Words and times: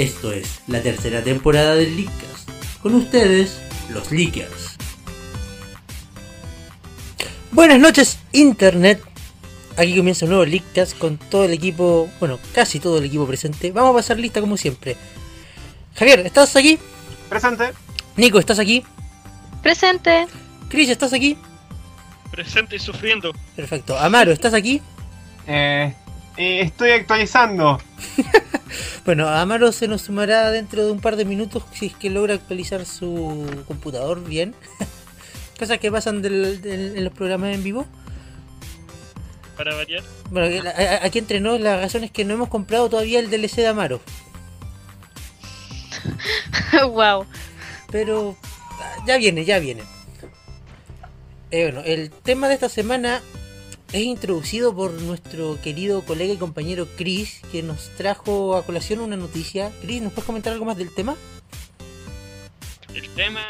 esto 0.00 0.32
es 0.32 0.60
la 0.66 0.80
tercera 0.80 1.22
temporada 1.22 1.74
del 1.74 1.94
Leakcast. 1.94 2.48
Con 2.82 2.94
ustedes, 2.94 3.60
los 3.90 4.10
Leakers. 4.10 4.76
Buenas 7.52 7.78
noches, 7.78 8.18
Internet. 8.32 9.02
Aquí 9.76 9.94
comienza 9.94 10.24
un 10.24 10.30
nuevo 10.30 10.46
Leakcast 10.46 10.96
con 10.96 11.18
todo 11.18 11.44
el 11.44 11.52
equipo, 11.52 12.08
bueno, 12.18 12.38
casi 12.54 12.80
todo 12.80 12.96
el 12.96 13.04
equipo 13.04 13.26
presente. 13.26 13.72
Vamos 13.72 13.90
a 13.90 13.98
pasar 13.98 14.18
lista 14.18 14.40
como 14.40 14.56
siempre. 14.56 14.96
Javier, 15.96 16.20
¿estás 16.20 16.56
aquí? 16.56 16.78
Presente. 17.28 17.72
Nico, 18.16 18.38
¿estás 18.38 18.58
aquí? 18.58 18.82
Presente. 19.62 20.26
Chris, 20.70 20.88
¿estás 20.88 21.12
aquí? 21.12 21.36
Presente 22.30 22.76
y 22.76 22.78
sufriendo. 22.78 23.32
Perfecto. 23.54 23.98
Amaro, 23.98 24.32
¿estás 24.32 24.54
aquí? 24.54 24.80
Eh, 25.46 25.94
eh, 26.36 26.60
estoy 26.60 26.90
actualizando. 26.90 27.80
bueno, 29.04 29.28
Amaro 29.28 29.72
se 29.72 29.88
nos 29.88 30.02
sumará 30.02 30.50
dentro 30.50 30.84
de 30.84 30.92
un 30.92 31.00
par 31.00 31.16
de 31.16 31.24
minutos 31.24 31.64
si 31.72 31.86
es 31.86 31.94
que 31.94 32.10
logra 32.10 32.34
actualizar 32.34 32.84
su 32.86 33.64
computador 33.66 34.24
bien. 34.24 34.54
Cosas 35.58 35.78
que 35.78 35.90
pasan 35.90 36.24
en 36.24 37.04
los 37.04 37.12
programas 37.12 37.54
en 37.54 37.62
vivo. 37.62 37.86
Para 39.56 39.74
variar. 39.74 40.02
Bueno, 40.30 40.70
aquí 41.02 41.18
entre 41.18 41.40
nos 41.40 41.60
la 41.60 41.76
razón 41.76 42.04
es 42.04 42.10
que 42.10 42.24
no 42.24 42.32
hemos 42.32 42.48
comprado 42.48 42.88
todavía 42.88 43.20
el 43.20 43.28
DLC 43.28 43.56
de 43.56 43.66
Amaro. 43.66 44.00
wow. 46.88 47.26
Pero 47.90 48.36
ya 49.06 49.18
viene, 49.18 49.44
ya 49.44 49.58
viene. 49.58 49.82
Eh, 51.50 51.64
bueno, 51.64 51.82
el 51.84 52.10
tema 52.10 52.48
de 52.48 52.54
esta 52.54 52.68
semana 52.68 53.20
es 53.92 54.02
introducido 54.02 54.74
por 54.74 54.92
nuestro 54.92 55.60
querido 55.60 56.04
colega 56.04 56.32
y 56.32 56.36
compañero 56.36 56.86
Chris, 56.96 57.40
que 57.50 57.62
nos 57.62 57.88
trajo 57.96 58.56
a 58.56 58.64
colación 58.64 59.00
una 59.00 59.16
noticia. 59.16 59.72
Chris, 59.82 60.00
¿nos 60.00 60.12
puedes 60.12 60.26
comentar 60.26 60.52
algo 60.52 60.64
más 60.64 60.76
del 60.76 60.94
tema? 60.94 61.16
El 62.94 63.08
tema... 63.10 63.40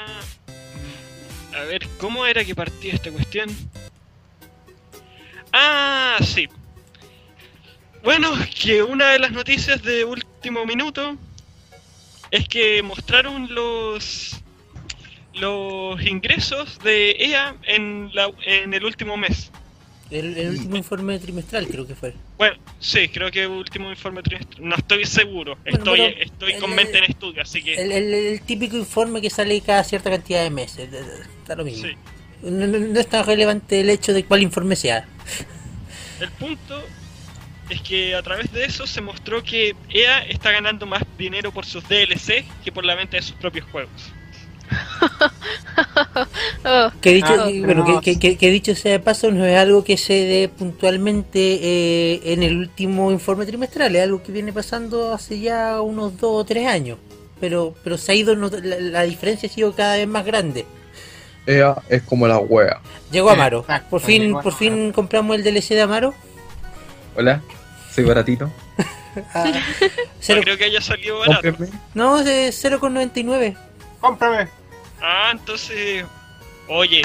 A 1.54 1.64
ver, 1.64 1.86
¿cómo 1.98 2.24
era 2.24 2.44
que 2.44 2.54
partía 2.54 2.94
esta 2.94 3.10
cuestión? 3.10 3.50
Ah, 5.52 6.16
sí. 6.22 6.48
Bueno, 8.02 8.30
que 8.62 8.82
una 8.82 9.10
de 9.10 9.18
las 9.18 9.32
noticias 9.32 9.82
de 9.82 10.04
último 10.04 10.64
minuto 10.64 11.16
es 12.30 12.48
que 12.48 12.82
mostraron 12.82 13.52
los 13.52 14.40
los 15.34 16.02
ingresos 16.02 16.78
de 16.80 17.12
EA 17.18 17.56
en, 17.64 18.10
la, 18.14 18.30
en 18.44 18.74
el 18.74 18.84
último 18.84 19.16
mes. 19.16 19.50
El, 20.10 20.50
último 20.50 20.76
informe 20.76 21.18
trimestral 21.18 21.68
creo 21.68 21.86
que 21.86 21.94
fue. 21.94 22.14
Bueno, 22.36 22.56
sí, 22.80 23.08
creo 23.08 23.30
que 23.30 23.44
el 23.44 23.50
último 23.50 23.90
informe 23.90 24.22
trimestral. 24.22 24.68
No 24.68 24.74
estoy 24.74 25.04
seguro. 25.04 25.56
estoy 25.64 26.00
estoy 26.20 26.54
con 26.54 26.74
mente 26.74 26.98
en 26.98 27.04
estudio, 27.04 27.42
así 27.42 27.62
que... 27.62 27.74
El, 27.74 28.40
típico 28.42 28.76
informe 28.76 29.20
que 29.20 29.30
sale 29.30 29.60
cada 29.60 29.84
cierta 29.84 30.10
cantidad 30.10 30.42
de 30.42 30.50
meses. 30.50 30.88
Está 31.40 31.54
lo 31.54 31.64
mismo. 31.64 31.88
No, 32.42 32.66
no, 32.66 32.98
es 32.98 33.06
tan 33.06 33.24
relevante 33.24 33.80
el 33.80 33.90
hecho 33.90 34.12
de 34.12 34.24
cuál 34.24 34.42
informe 34.42 34.74
sea. 34.74 35.06
El 36.20 36.30
punto 36.32 36.82
es 37.68 37.80
que 37.82 38.14
a 38.14 38.22
través 38.22 38.52
de 38.52 38.64
eso 38.64 38.86
se 38.86 39.00
mostró 39.00 39.42
que 39.42 39.76
EA 39.90 40.22
está 40.24 40.50
ganando 40.50 40.86
más 40.86 41.02
dinero 41.16 41.52
por 41.52 41.64
sus 41.64 41.86
DLC 41.88 42.44
que 42.64 42.72
por 42.72 42.84
la 42.84 42.94
venta 42.94 43.16
de 43.16 43.22
sus 43.22 43.36
propios 43.36 43.66
juegos. 43.66 44.12
Que, 47.00 47.14
dicho, 47.14 47.32
ah, 47.32 47.48
bueno, 47.64 48.00
que, 48.00 48.18
que, 48.18 48.50
dicho 48.50 48.74
sea 48.74 48.92
de 48.92 49.00
paso, 49.00 49.30
no 49.30 49.46
es 49.46 49.56
algo 49.56 49.82
que 49.82 49.96
se 49.96 50.12
dé 50.12 50.48
puntualmente 50.48 51.38
eh, 51.38 52.20
en 52.24 52.42
el 52.42 52.56
último 52.56 53.10
informe 53.10 53.46
trimestral, 53.46 53.96
es 53.96 54.02
algo 54.02 54.22
que 54.22 54.32
viene 54.32 54.52
pasando 54.52 55.12
hace 55.12 55.40
ya 55.40 55.80
unos 55.80 56.18
dos 56.18 56.42
o 56.42 56.44
tres 56.44 56.66
años. 56.66 56.98
Pero, 57.40 57.74
pero 57.82 57.96
se 57.96 58.12
ha 58.12 58.14
ido, 58.14 58.34
la, 58.34 59.02
diferencia 59.02 59.48
ha 59.48 59.52
sido 59.52 59.74
cada 59.74 59.96
vez 59.96 60.06
más 60.06 60.24
grande. 60.24 60.66
Ea 61.46 61.76
es 61.88 62.02
como 62.02 62.28
la 62.28 62.38
wea. 62.38 62.80
Llegó 63.10 63.30
Amaro. 63.30 63.64
Por 63.88 64.00
fin, 64.00 64.36
por 64.42 64.52
fin 64.52 64.92
compramos 64.92 65.36
el 65.36 65.42
DLC 65.42 65.70
de 65.70 65.82
Amaro. 65.82 66.14
Hola, 67.16 67.40
soy 67.90 68.04
baratito. 68.04 68.50
ah, 69.34 69.52
creo 70.26 70.58
que 70.58 70.64
haya 70.64 70.82
salido 70.82 71.18
barato. 71.18 71.56
No, 71.94 72.20
es 72.20 72.64
0,99. 72.64 73.56
Cómprame. 74.00 74.59
Ah, 75.00 75.30
entonces. 75.32 76.04
Oye, 76.68 77.02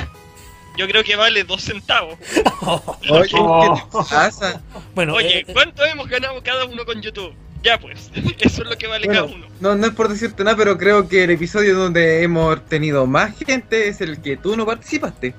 yo 0.78 0.88
creo 0.88 1.04
que 1.04 1.16
vale 1.16 1.44
dos 1.44 1.64
centavos. 1.64 2.18
Oye, 3.10 3.30
¿qué 3.30 3.82
pasa? 3.92 4.62
Bueno, 4.94 5.16
Oye, 5.16 5.40
eh, 5.40 5.46
eh, 5.48 5.54
¿cuánto 5.54 5.84
hemos 5.86 6.08
ganado 6.08 6.42
cada 6.44 6.66
uno 6.66 6.86
con 6.86 7.02
YouTube? 7.02 7.34
Ya 7.64 7.80
pues, 7.80 8.12
eso 8.40 8.62
es 8.62 8.70
lo 8.70 8.78
que 8.78 8.88
vale 8.88 9.08
cada 9.08 9.24
uno. 9.24 9.48
No, 9.60 9.76
no 9.76 9.88
es 9.88 9.94
por 9.94 10.08
decirte 10.10 10.44
nada, 10.44 10.58
pero 10.58 10.78
creo 10.78 11.08
que 11.08 11.24
el 11.24 11.32
episodio 11.32 11.76
donde 11.76 12.24
hemos 12.24 12.64
tenido 12.68 13.08
más 13.08 13.36
gente 13.38 13.88
es 13.88 14.02
el 14.02 14.22
que 14.22 14.38
tú 14.38 14.56
no 14.56 14.66
participaste. 14.66 15.34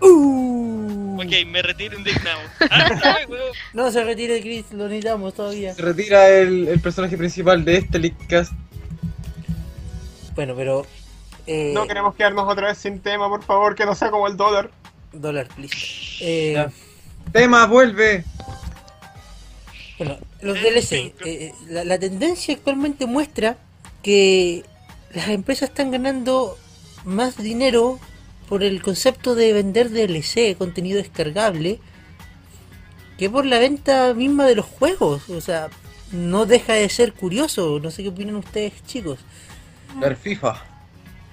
Uh. 0.00 1.16
Ok, 1.16 1.46
me 1.46 1.62
retiro 1.62 1.96
indignado. 1.96 2.40
Ah, 2.70 3.18
no, 3.72 3.90
se 3.92 4.02
retira 4.02 4.34
Chris, 4.40 4.72
lo 4.72 4.88
necesitamos 4.88 5.34
todavía. 5.34 5.74
Se 5.74 5.82
retira 5.82 6.28
el, 6.28 6.66
el 6.66 6.80
personaje 6.80 7.16
principal 7.16 7.64
de 7.64 7.76
este 7.76 7.98
Leakcast. 8.00 8.52
Bueno, 10.34 10.54
pero 10.56 10.86
eh, 11.46 11.72
no 11.74 11.86
queremos 11.86 12.14
quedarnos 12.14 12.48
otra 12.48 12.68
vez 12.68 12.78
sin 12.78 13.00
tema, 13.00 13.28
por 13.28 13.42
favor, 13.42 13.74
que 13.74 13.84
no 13.84 13.94
sea 13.94 14.10
como 14.10 14.26
el 14.26 14.36
dólar. 14.36 14.70
Dólar, 15.12 15.48
please. 15.48 15.76
Eh, 16.20 16.66
tema, 17.32 17.66
vuelve. 17.66 18.24
Bueno, 19.98 20.18
los 20.40 20.60
DLC. 20.60 21.14
Eh, 21.24 21.52
la, 21.68 21.98
tendencia 21.98 22.54
actualmente 22.54 23.06
muestra 23.06 23.56
que 24.02 24.64
las 25.12 25.28
empresas 25.28 25.70
están 25.70 25.90
ganando 25.90 26.56
más 27.04 27.36
dinero 27.36 27.98
por 28.48 28.62
el 28.62 28.82
concepto 28.82 29.34
de 29.34 29.52
vender 29.52 29.90
DLC, 29.90 30.56
contenido 30.56 30.98
descargable, 30.98 31.78
que 33.18 33.28
por 33.28 33.46
la 33.46 33.58
venta 33.58 34.14
misma 34.14 34.46
de 34.46 34.56
los 34.56 34.66
juegos. 34.66 35.28
O 35.28 35.40
sea, 35.40 35.68
no 36.12 36.46
deja 36.46 36.74
de 36.74 36.88
ser 36.88 37.12
curioso. 37.12 37.80
No 37.80 37.90
sé 37.90 38.02
qué 38.02 38.08
opinan 38.10 38.36
ustedes, 38.36 38.72
chicos. 38.86 39.18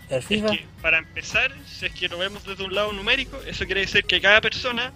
El 0.10 0.24
FIFA 0.24 0.52
para 0.82 0.98
empezar, 0.98 1.52
si 1.68 1.86
es 1.86 1.94
que 1.94 2.08
lo 2.08 2.18
vemos 2.18 2.44
desde 2.46 2.64
un 2.64 2.74
lado 2.74 2.92
numérico, 2.94 3.40
eso 3.46 3.66
quiere 3.66 3.82
decir 3.82 4.04
que 4.06 4.20
cada 4.20 4.42
persona 4.42 4.92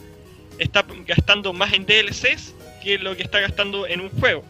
está 0.57 0.85
gastando 1.05 1.53
más 1.53 1.73
en 1.73 1.85
DLCs 1.85 2.53
que 2.83 2.97
lo 2.97 3.15
que 3.15 3.23
está 3.23 3.39
gastando 3.39 3.87
en 3.87 4.01
un 4.01 4.09
juego. 4.09 4.43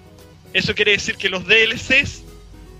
Eso 0.54 0.74
quiere 0.74 0.92
decir 0.92 1.16
que 1.16 1.30
los 1.30 1.46
DLCs 1.46 2.24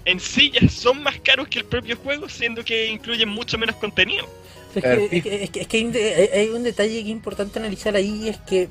en 0.06 0.20
sí 0.20 0.52
ya 0.52 0.68
son 0.70 1.02
más 1.04 1.20
caros 1.20 1.48
que 1.48 1.60
el 1.60 1.66
propio 1.66 1.98
juego, 1.98 2.30
siendo 2.30 2.64
que 2.64 2.88
incluyen 2.88 3.30
mucho 3.30 3.58
menos 3.58 3.76
contenido. 3.78 4.28
Es 4.76 4.84
que, 4.84 6.30
hay, 6.34 6.50
un 6.50 6.64
detalle 6.64 6.94
que 6.94 7.02
es 7.02 7.08
importante 7.08 7.60
analizar 7.60 7.96
ahí, 7.96 8.30
es 8.30 8.38
que 8.40 8.70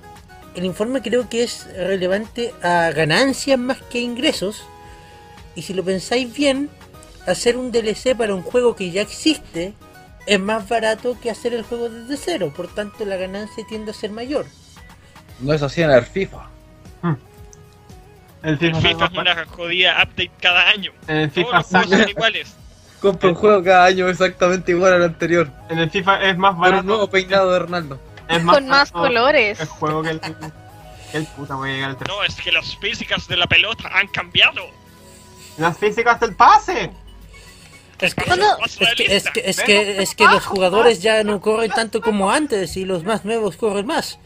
el 0.57 0.65
informe 0.65 1.01
creo 1.01 1.29
que 1.29 1.45
es 1.45 1.67
relevante 1.77 2.53
a 2.63 2.91
ganancias 2.91 3.59
más 3.59 3.81
que 3.83 4.01
ingresos. 4.01 4.65
Y 5.55 5.63
si 5.63 5.75
lo 5.75 5.85
pensáis 5.85 6.33
bien, 6.35 6.71
hacer 7.27 7.57
un 7.57 7.71
DLC 7.73 8.17
para 8.17 8.35
un 8.35 8.43
juego 8.43 8.75
que 8.77 8.91
ya 8.91 9.03
existe 9.03 9.75
es 10.27 10.41
más 10.41 10.69
barato 10.69 11.17
que 11.21 11.31
hacer 11.31 11.53
el 11.55 11.63
juego 11.65 11.89
desde 11.89 12.17
cero, 12.17 12.53
por 12.57 12.69
tanto 12.69 13.05
la 13.05 13.17
ganancia 13.17 13.65
tiende 13.69 13.91
a 13.91 13.95
ser 13.95 14.11
mayor. 14.11 14.47
No 15.41 15.53
es 15.53 15.63
así 15.63 15.83
en 15.83 15.91
el 15.91 16.05
FIFA. 16.05 16.49
El 17.03 18.53
El 18.55 18.59
FIFA, 18.59 18.81
FIFA 18.81 19.05
es 19.07 19.13
una 19.13 19.45
jodida 19.47 19.93
update 20.03 20.31
cada 20.41 20.69
año. 20.71 20.93
en 21.07 21.17
el 21.17 21.31
Todos 21.31 21.47
FIFA, 21.47 21.57
los 21.59 21.67
juegos 21.67 21.89
saca- 21.91 22.03
son 22.03 22.09
iguales. 22.11 22.57
Compra 23.01 23.29
un 23.31 23.35
juego 23.35 23.65
cada 23.65 23.85
año 23.85 24.09
exactamente 24.09 24.71
igual 24.73 24.93
al 24.95 25.03
anterior. 25.05 25.51
en 25.69 25.79
el 25.79 25.91
FIFA 25.91 26.23
es 26.29 26.39
más 26.39 26.51
Para 26.53 26.57
un 26.57 26.61
barato. 26.61 26.83
nuevo 26.87 27.11
peinado 27.11 27.53
de 27.53 27.59
Ronaldo. 27.61 28.01
es 28.29 28.39
Con 28.45 28.67
más 28.69 28.93
barato 28.93 28.99
colores. 28.99 29.61
El 29.61 29.67
juego 29.69 30.03
que 30.03 30.11
el, 30.11 30.21
que 30.21 30.35
el 31.19 31.27
puta 31.27 31.55
voy 31.57 31.71
a 31.71 31.73
llegar 31.75 31.91
al. 31.91 31.97
No, 32.07 32.23
es 32.25 32.35
que 32.37 32.53
las 32.53 32.77
físicas 32.77 33.27
de 33.29 33.37
la 33.37 33.47
pelota 33.49 33.89
han 33.93 34.07
cambiado. 34.09 34.63
Las 35.59 35.77
físicas 35.79 36.19
del 36.21 36.35
pase. 36.37 36.91
Es 38.03 38.15
que, 38.15 38.25
es 38.25 38.95
que, 38.97 39.17
es 39.17 39.31
que, 39.31 39.51
es 39.51 39.61
que, 39.63 40.03
es 40.03 40.15
que 40.15 40.25
los 40.25 40.45
jugadores 40.45 41.01
ya 41.01 41.23
no 41.25 41.41
corren 41.41 41.71
tanto 41.71 42.01
como 42.01 42.31
antes 42.31 42.77
y 42.77 42.85
los 42.85 43.05
más 43.05 43.25
nuevos 43.25 43.57
corren 43.57 43.87
más. 43.87 44.19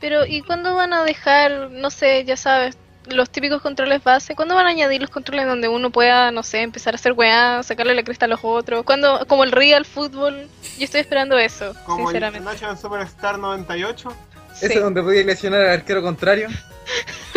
Pero, 0.00 0.24
¿y 0.24 0.42
cuándo 0.42 0.74
van 0.74 0.92
a 0.92 1.04
dejar, 1.04 1.70
no 1.70 1.90
sé, 1.90 2.24
ya 2.24 2.36
sabes, 2.36 2.78
los 3.06 3.30
típicos 3.30 3.60
controles 3.62 4.02
base? 4.02 4.34
¿Cuándo 4.34 4.54
van 4.54 4.66
a 4.66 4.70
añadir 4.70 5.00
los 5.00 5.10
controles 5.10 5.46
donde 5.46 5.68
uno 5.68 5.90
pueda, 5.90 6.30
no 6.30 6.42
sé, 6.42 6.62
empezar 6.62 6.94
a 6.94 6.96
hacer 6.96 7.12
weá, 7.12 7.62
sacarle 7.62 7.94
la 7.94 8.02
cresta 8.02 8.26
a 8.26 8.28
los 8.28 8.40
otros? 8.42 8.84
¿Cuándo, 8.84 9.26
como 9.26 9.44
el 9.44 9.52
real 9.52 9.84
fútbol? 9.84 10.48
Yo 10.78 10.84
estoy 10.84 11.00
esperando 11.00 11.36
eso, 11.36 11.74
Como 11.84 12.08
el 12.08 12.14
sinceramente. 12.14 12.44
National 12.44 12.78
Superstar 12.78 13.38
98. 13.38 14.12
Sí. 14.54 14.66
Ese 14.66 14.80
donde 14.80 15.02
podía 15.02 15.22
lesionar 15.24 15.62
al 15.62 15.70
arquero 15.70 16.02
contrario. 16.02 16.48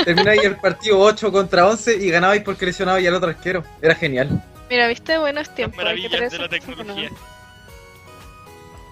Termináis 0.03 0.43
el 0.43 0.55
partido 0.57 0.99
8 0.99 1.31
contra 1.31 1.67
11 1.67 1.97
y 1.97 2.09
ganabais 2.09 2.41
porque 2.43 2.65
lesionabais 2.65 3.07
al 3.07 3.15
otro 3.15 3.29
arquero. 3.29 3.63
Era 3.81 3.95
genial. 3.95 4.41
Mira, 4.71 4.87
viste, 4.87 5.17
buenos 5.17 5.47
Las 5.47 5.55
tiempos. 5.55 5.77
que 5.77 5.83
maravillas 5.83 6.31
de 6.31 6.39
la 6.39 6.47
tecnología. 6.47 7.09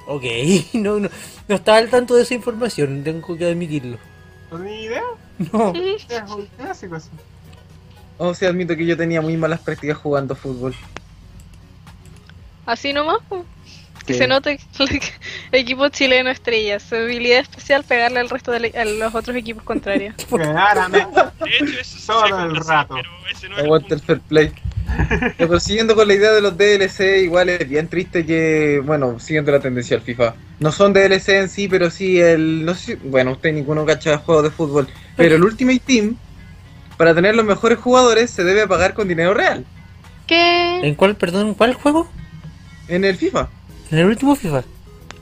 Ok, 0.08 0.24
no, 0.74 1.00
no, 1.00 1.10
no 1.48 1.56
estaba 1.56 1.78
al 1.78 1.90
tanto 1.90 2.16
de 2.16 2.24
esa 2.24 2.34
información, 2.34 3.02
tengo 3.04 3.38
que 3.38 3.46
admitirlo. 3.46 3.98
No 4.52 4.58
ni 4.58 4.86
idea. 4.86 5.04
No, 5.54 5.72
Es 5.76 6.32
un 6.32 6.48
clásico 6.58 6.96
eso. 6.96 7.10
O 8.18 8.34
sea, 8.34 8.50
admito 8.50 8.76
que 8.76 8.84
yo 8.84 8.98
tenía 8.98 9.22
muy 9.22 9.38
malas 9.38 9.60
prácticas 9.60 9.96
jugando 10.00 10.36
fútbol. 10.36 10.74
Así 12.66 12.92
nomás, 12.92 13.20
que 14.08 14.16
se 14.16 14.28
note 14.28 14.60
equipo 15.52 15.88
chileno 15.90 16.32
estrella, 16.32 16.80
su 16.80 16.96
habilidad 16.96 17.42
especial 17.42 17.84
pegarle 17.84 18.20
al 18.20 18.30
resto 18.30 18.52
de 18.52 18.74
a 18.76 18.86
los 18.86 19.14
otros 19.14 19.38
equipos 19.38 19.62
contrarios. 19.64 20.16
Claramente. 20.30 21.22
De 21.40 21.56
hecho, 21.56 21.80
eso 21.80 22.14
Todo 22.14 22.28
se 22.28 22.44
el 22.44 22.56
rato. 22.56 22.96
Aguanta 23.56 23.94
el 23.94 24.02
fair 24.02 24.20
play. 24.22 24.52
Pero 25.38 25.60
siguiendo 25.60 25.96
con 25.96 26.08
la 26.08 26.14
idea 26.14 26.32
de 26.32 26.42
los 26.42 26.58
DLC, 26.58 27.24
igual 27.24 27.50
es 27.50 27.68
bien 27.68 27.88
triste 27.88 28.26
que, 28.26 28.82
bueno, 28.86 29.20
siguiendo 29.20 29.52
la 29.52 29.60
tendencia 29.60 29.98
al 29.98 30.04
FIFA. 30.04 30.36
No 30.60 30.72
son 30.72 30.94
DLC 30.94 31.30
en 31.30 31.50
sí, 31.50 31.68
pero 31.68 31.90
sí 31.90 32.20
el. 32.20 32.66
No 32.66 32.76
sé, 32.76 32.98
bueno, 33.04 33.32
usted 33.32 33.54
ninguno 33.54 33.86
cacha 33.86 34.18
juegos 34.18 34.44
de 34.44 34.52
fútbol. 34.52 34.88
Pero 35.16 35.36
el 35.36 35.44
Ultimate 35.44 35.82
Team, 35.86 36.18
para 36.98 37.16
tener 37.16 37.36
los 37.36 37.46
mejores 37.46 37.80
jugadores, 37.80 38.30
se 38.30 38.44
debe 38.44 38.68
pagar 38.68 38.94
con 38.94 39.08
dinero 39.08 39.34
real. 39.34 39.66
¿Qué? 40.28 40.82
¿en 40.84 40.96
cuál, 40.96 41.16
perdón, 41.16 41.48
en 41.48 41.54
cuál 41.54 41.74
juego? 41.74 42.10
En 42.88 43.06
el 43.06 43.16
FIFA. 43.16 43.50
En 43.92 44.00
el 44.00 44.06
último 44.06 44.36
FIFA. 44.36 44.64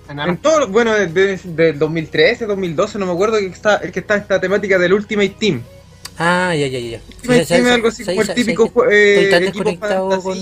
En 0.10 0.20
En 0.20 0.38
todo, 0.38 0.68
bueno, 0.68 0.94
desde 0.94 1.38
del 1.50 1.80
2013, 1.80 2.46
2012, 2.46 2.98
no 2.98 3.06
me 3.06 3.12
acuerdo 3.12 3.38
que 3.38 3.48
está, 3.48 3.80
que 3.80 4.00
está 4.00 4.16
esta 4.16 4.40
temática 4.40 4.78
del 4.78 4.94
Ultimate 4.94 5.36
Team. 5.40 5.62
Ah, 6.20 6.54
ya, 6.56 6.68
ya, 6.68 6.80
ya. 6.80 7.00
Ultimate 7.08 7.46
¿Sabes- 7.46 7.48
Team 7.48 7.60
es 7.60 7.66
sabes- 7.68 7.74
algo 7.74 7.88
así 7.90 8.04
como 8.06 8.16
sabes- 8.24 8.30
el 8.30 8.36
típico 8.36 8.90
eh, 8.90 9.16
Estoy 9.16 9.32
tan 9.32 9.42
desconectado 9.44 10.22
con, 10.22 10.38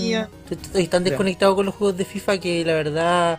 estoy 0.50 0.86
tan 0.88 1.04
desconectado 1.04 1.56
con 1.56 1.66
los 1.66 1.74
juegos 1.74 1.96
de 1.98 2.04
FIFA 2.04 2.38
que 2.40 2.64
la 2.64 2.74
verdad 2.74 3.38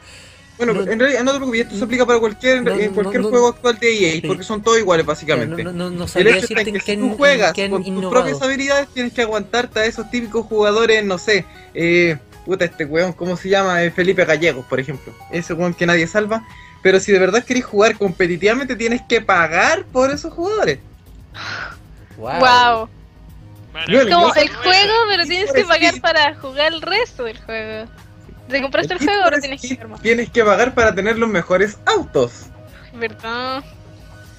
Bueno, 0.58 0.74
No- 0.74 0.92
en 0.92 1.00
realidad 1.00 1.24
no 1.24 1.32
te 1.34 1.38
preocupes, 1.38 1.62
esto 1.62 1.78
se 1.78 1.84
aplica 1.84 2.06
para 2.06 2.20
cualquier, 2.20 2.64
No, 2.64 2.72
en 2.76 2.92
cualquier 2.92 3.22
no, 3.22 3.30
juego 3.30 3.48
actual 3.50 3.78
de 3.80 3.94
EA, 3.94 4.12
sí. 4.14 4.22
porque 4.26 4.42
son 4.44 4.62
todos 4.64 4.80
iguales 4.80 5.06
básicamente. 5.06 5.62
El 5.62 5.68
hecho 5.70 6.04
está 6.06 6.20
decirte 6.24 6.70
en 6.70 6.74
que 6.74 6.82
si 6.82 6.98
tú 6.98 7.16
juegas 7.16 7.54
con 7.54 7.70
tus 7.84 7.88
innovado. 7.88 8.10
propias 8.12 8.42
habilidades, 8.42 8.88
tienes 8.94 9.14
que 9.14 9.22
aguantarte 9.22 9.80
a 9.82 9.86
esos 9.86 10.10
típicos 10.10 10.46
jugadores, 10.48 11.04
no 11.06 11.20
sé, 11.20 11.46
eh, 11.76 12.18
puta 12.44 12.66
este 12.66 12.86
weón, 12.86 13.14
¿cómo 13.14 13.38
se 13.38 13.50
llama? 13.50 13.84
Eh, 13.84 13.92
Felipe 13.92 14.26
Gallegos, 14.26 14.66
por 14.66 14.80
ejemplo. 14.80 15.14
Ese 15.32 15.54
weón 15.54 15.76
que 15.76 15.86
nadie 15.86 16.08
salva. 16.08 16.44
Pero 16.82 17.00
si 17.00 17.12
de 17.12 17.20
verdad 17.20 17.44
querés 17.44 17.66
jugar 17.66 17.96
competitivamente, 17.98 18.76
tienes 18.76 19.02
que 19.08 19.22
pagar 19.22 19.84
por 19.86 20.10
esos 20.10 20.34
jugadores. 20.34 20.80
Wow. 22.18 22.40
Wow. 22.40 22.90
Bueno, 23.72 24.16
Como 24.16 24.34
el 24.36 24.50
juego, 24.50 24.94
pero 25.10 25.26
tienes 25.26 25.52
que 25.52 25.64
pagar 25.64 26.02
para 26.02 26.36
jugar 26.36 26.74
el 26.74 26.82
resto 26.82 27.24
del 27.24 27.38
juego. 27.40 27.90
Te 28.50 28.62
compraste 28.62 28.94
el 28.94 29.00
Need 29.00 29.10
juego, 29.10 29.24
ahora 29.24 29.40
tienes 29.40 29.62
que 29.62 29.68
pagar 29.76 29.88
más. 29.90 30.02
Tienes 30.02 30.30
que 30.30 30.44
pagar 30.44 30.74
para 30.74 30.96
tener 30.96 31.18
los 31.18 31.30
mejores 31.30 31.78
autos. 31.86 32.46
¿Verdad? 32.94 33.64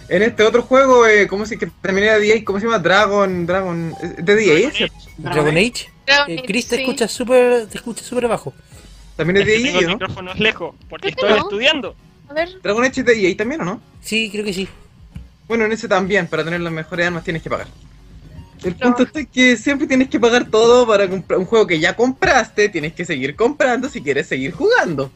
En 0.08 0.22
este 0.22 0.42
otro 0.42 0.62
juego, 0.62 1.06
eh, 1.06 1.28
¿cómo 1.28 1.44
se 1.44 1.58
que 1.58 1.66
terminé 1.82 2.06
de 2.18 2.26
DA? 2.34 2.44
¿Cómo 2.44 2.58
se 2.58 2.64
llama? 2.64 2.78
Dragon, 2.78 3.46
Dragon, 3.46 3.94
eh, 4.02 4.14
de 4.22 4.34
DA. 4.34 4.88
Dragon 5.18 5.56
Age. 5.56 5.90
Dragon 6.06 6.30
Eh, 6.30 6.42
Chris 6.46 6.68
te 6.68 6.80
escucha 6.80 7.06
súper 7.06 7.66
te 7.66 7.76
escucha 7.76 8.02
súper 8.02 8.26
bajo. 8.26 8.54
También 9.16 9.36
Es 9.36 9.42
es 9.42 9.62
de 9.62 9.68
EA, 9.70 9.78
el 9.80 9.86
¿no? 9.86 9.92
micrófono 9.92 10.34
lejos, 10.34 10.74
porque 10.88 11.08
estoy 11.10 11.28
no. 11.30 11.36
estudiando. 11.36 11.94
A 12.28 12.32
ver, 12.32 12.60
Dragon 12.62 12.84
Age 12.84 13.00
es 13.00 13.06
de 13.06 13.28
EA 13.28 13.36
también, 13.36 13.60
¿o 13.60 13.64
no? 13.64 13.80
Sí, 14.00 14.30
creo 14.30 14.44
que 14.44 14.54
sí. 14.54 14.68
Bueno, 15.48 15.64
en 15.64 15.72
ese 15.72 15.88
también, 15.88 16.28
para 16.28 16.44
tener 16.44 16.60
las 16.60 16.72
mejores 16.72 17.06
armas 17.06 17.24
tienes 17.24 17.42
que 17.42 17.50
pagar. 17.50 17.68
El 18.62 18.76
No. 18.78 18.78
punto 18.78 19.04
está 19.04 19.24
que 19.24 19.56
siempre 19.56 19.86
tienes 19.86 20.08
que 20.10 20.20
pagar 20.20 20.50
todo 20.50 20.86
para 20.86 21.08
comprar 21.08 21.38
un 21.38 21.46
juego 21.46 21.66
que 21.66 21.80
ya 21.80 21.96
compraste, 21.96 22.68
tienes 22.68 22.92
que 22.94 23.04
seguir 23.04 23.36
comprando 23.36 23.88
si 23.88 24.02
quieres 24.02 24.26
seguir 24.28 24.52
jugando. 24.52 25.12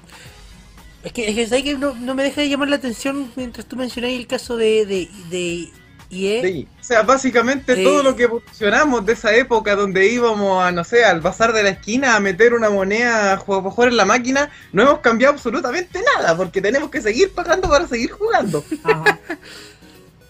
Es 1.03 1.13
que, 1.13 1.29
es 1.29 1.35
que, 1.35 1.47
¿sabes 1.49 1.65
que 1.65 1.77
no, 1.77 1.95
no 1.97 2.15
me 2.15 2.23
deja 2.23 2.41
de 2.41 2.49
llamar 2.49 2.69
la 2.69 2.77
atención 2.77 3.33
mientras 3.37 3.67
tú 3.67 3.77
mencionas 3.77 4.13
el 4.13 4.27
caso 4.27 4.57
de, 4.57 4.87
de, 4.87 5.11
de 5.31 5.73
EA. 6.11 6.43
De 6.43 6.49
EA. 6.61 6.67
O 6.81 6.85
sea, 6.85 7.03
básicamente 7.03 7.77
todo 7.77 8.03
lo 8.05 8.15
que 8.15 8.25
evolucionamos 8.25 9.05
de 9.05 9.15
esa 9.15 9.35
época 9.35 9.75
donde 9.75 10.07
íbamos 10.09 10.63
a, 10.63 10.71
no 10.73 10.85
sé, 10.85 11.05
al 11.05 11.21
bazar 11.21 11.53
de 11.53 11.63
la 11.65 11.71
esquina 11.71 12.15
a 12.17 12.21
meter 12.21 12.55
una 12.55 12.71
moneda 12.71 13.33
a 13.33 13.37
jugar 13.39 13.89
en 13.89 13.97
la 13.97 14.05
máquina, 14.05 14.51
no 14.73 14.83
hemos 14.83 15.01
cambiado 15.01 15.35
absolutamente 15.35 16.01
nada, 16.17 16.37
porque 16.37 16.61
tenemos 16.61 16.91
que 16.91 17.01
seguir 17.01 17.33
pagando 17.33 17.69
para 17.69 17.89
seguir 17.89 18.11
jugando. 18.13 18.65
Ajá. 18.83 19.19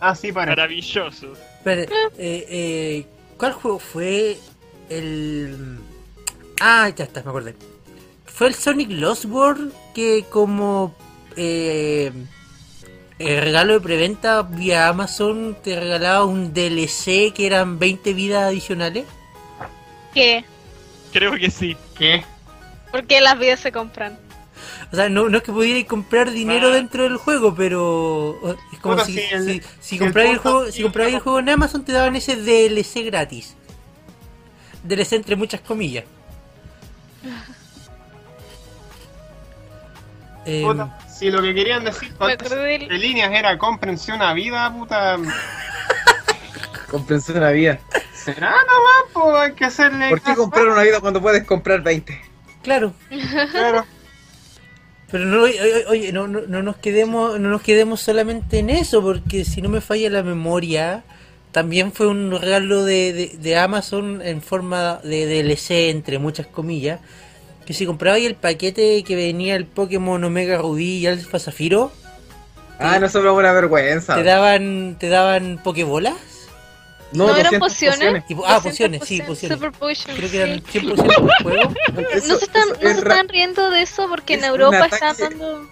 Así 0.03 0.33
para. 0.33 0.51
Maravilloso. 0.51 1.33
Espera, 1.33 1.83
eh, 1.83 1.89
eh, 2.19 3.07
¿Cuál 3.37 3.53
juego 3.53 3.79
fue 3.79 4.37
el...? 4.89 5.79
Ah, 6.61 6.89
ya 6.89 7.05
está, 7.05 7.23
me 7.23 7.31
acordé. 7.31 7.55
Fue 8.27 8.49
el 8.49 8.55
Sonic 8.55 8.91
Lost 8.91 9.27
World 9.27 9.73
que 9.95 10.25
como 10.29 10.97
eh, 11.37 12.11
el 13.21 13.41
regalo 13.43 13.75
de 13.75 13.81
preventa 13.81 14.43
vía 14.43 14.89
Amazon 14.89 15.57
te 15.63 15.79
regalaba 15.79 16.25
un 16.25 16.53
DLC 16.53 17.33
que 17.33 17.47
eran 17.47 17.79
20 17.79 18.13
vidas 18.13 18.43
adicionales. 18.43 19.05
¿qué? 20.13 20.45
Creo 21.13 21.37
que 21.37 21.49
sí. 21.49 21.77
¿Qué? 21.97 22.25
Porque 22.91 23.21
las 23.21 23.39
vidas 23.39 23.61
se 23.61 23.71
compran. 23.71 24.19
O 24.93 24.97
sea, 24.97 25.09
no, 25.09 25.29
no 25.31 25.39
es 25.39 25.43
que 25.43 25.53
pudierais 25.53 25.87
comprar 25.87 26.31
dinero 26.31 26.69
Ah. 26.69 26.75
dentro 26.75 27.05
del 27.05 27.17
juego, 27.17 27.55
pero 27.55 28.39
es 28.73 28.79
como 28.79 28.99
si, 29.05 29.19
el- 29.19 29.63
si, 29.81 29.97
el 29.97 30.03
el 30.17 30.39
juego, 30.39 30.71
si 30.71 30.83
comprabais 30.83 31.15
el 31.15 31.21
juego 31.21 31.39
en 31.39 31.49
Amazon 31.49 31.83
te 31.85 31.93
daban 31.93 32.15
ese 32.15 32.37
DLC 32.37 33.03
gratis. 33.05 33.57
DLC 34.85 35.13
entre 35.17 35.37
muchas 35.37 35.61
comillas. 35.63 36.05
Em, 40.45 40.67
Puta, 40.67 40.99
si 41.09 41.31
lo 41.31 41.41
que 41.41 41.55
querían 41.55 41.85
decir 41.85 42.13
de 42.19 42.99
líneas 42.99 43.31
era 43.33 43.57
comprensión 43.59 44.21
a 44.23 44.33
vida, 44.35 44.73
puta. 44.73 45.17
Comprensión 46.91 47.39
una 47.39 47.51
vida. 47.53 47.79
¿Será 48.13 48.51
nomás? 48.51 49.05
Pues 49.13 49.37
hay 49.37 49.53
que 49.55 49.65
hacerle. 49.65 50.09
¿Por 50.11 50.21
qué 50.21 50.35
comprar 50.35 50.67
una 50.67 50.83
vida 50.83 51.01
cuando 51.01 51.23
puedes 51.23 51.45
comprar 51.45 51.81
20? 51.83 52.21
claro, 52.63 52.93
Claro. 53.53 53.87
Pero 55.13 55.27
no, 55.27 55.43
oye, 55.43 55.85
oye, 55.89 56.13
no, 56.13 56.27
no, 56.27 56.41
no 56.49 56.63
nos 56.63 56.77
quedemos, 56.79 57.39
no 57.39 57.51
nos 57.51 57.63
quedemos 57.63 58.01
solamente 58.01 58.59
en 58.59 58.71
eso, 58.71 59.01
porque 59.03 59.45
si 59.45 59.63
no 59.63 59.69
me 59.69 59.81
falla 59.81 60.11
la 60.11 60.23
memoria, 60.25 61.05
también 61.53 61.93
fue 61.93 62.09
un 62.09 62.31
regalo 62.33 62.85
de, 62.85 63.13
de, 63.13 63.33
de 63.39 63.57
Amazon 63.57 64.21
en 64.23 64.43
forma 64.43 64.99
de 65.05 65.27
DLC 65.27 65.91
entre 65.91 66.19
muchas 66.19 66.47
comillas. 66.49 66.99
Que 67.67 67.75
si 67.75 67.87
comprabais 67.87 68.27
el 68.27 68.35
paquete 68.35 69.05
que 69.05 69.15
venía 69.15 69.55
el 69.55 69.67
Pokémon 69.67 70.25
Omega 70.25 70.59
Rubí 70.59 70.97
y 70.97 71.07
Alpha 71.07 71.39
Zafiro, 71.39 71.93
Ah, 72.79 72.99
no 72.99 73.07
es 73.07 73.15
una 73.15 73.53
vergüenza. 73.53 74.17
te 74.17 74.25
daban, 74.25 74.97
te 74.99 75.09
daban 75.09 75.61
Pokébolas. 75.63 76.15
¿No 77.15 77.37
eran 77.37 77.59
200 77.59 77.69
pociones? 77.69 78.27
Tipo- 78.27 78.45
ah, 78.47 78.61
200 78.61 78.71
pociones, 78.71 79.03
sí, 79.09 79.23
pociones. 79.23 79.59
Super 79.59 79.73
potions. 79.73 80.19
Creo 80.19 80.31
que 80.31 80.43
eran 80.43 80.63
sí. 80.67 80.79
100% 80.81 81.13
del 81.13 81.31
juego. 81.43 81.75
No 82.29 82.37
se 82.37 82.45
están, 82.45 82.69
no 82.69 82.75
se 82.77 82.91
es 82.91 82.99
están 82.99 83.29
riendo 83.29 83.71
de 83.71 83.83
eso 83.83 84.09
porque 84.09 84.35
en 84.35 84.41
es 84.41 84.47
Europa 84.47 84.87
están 84.87 85.17
dando. 85.19 85.69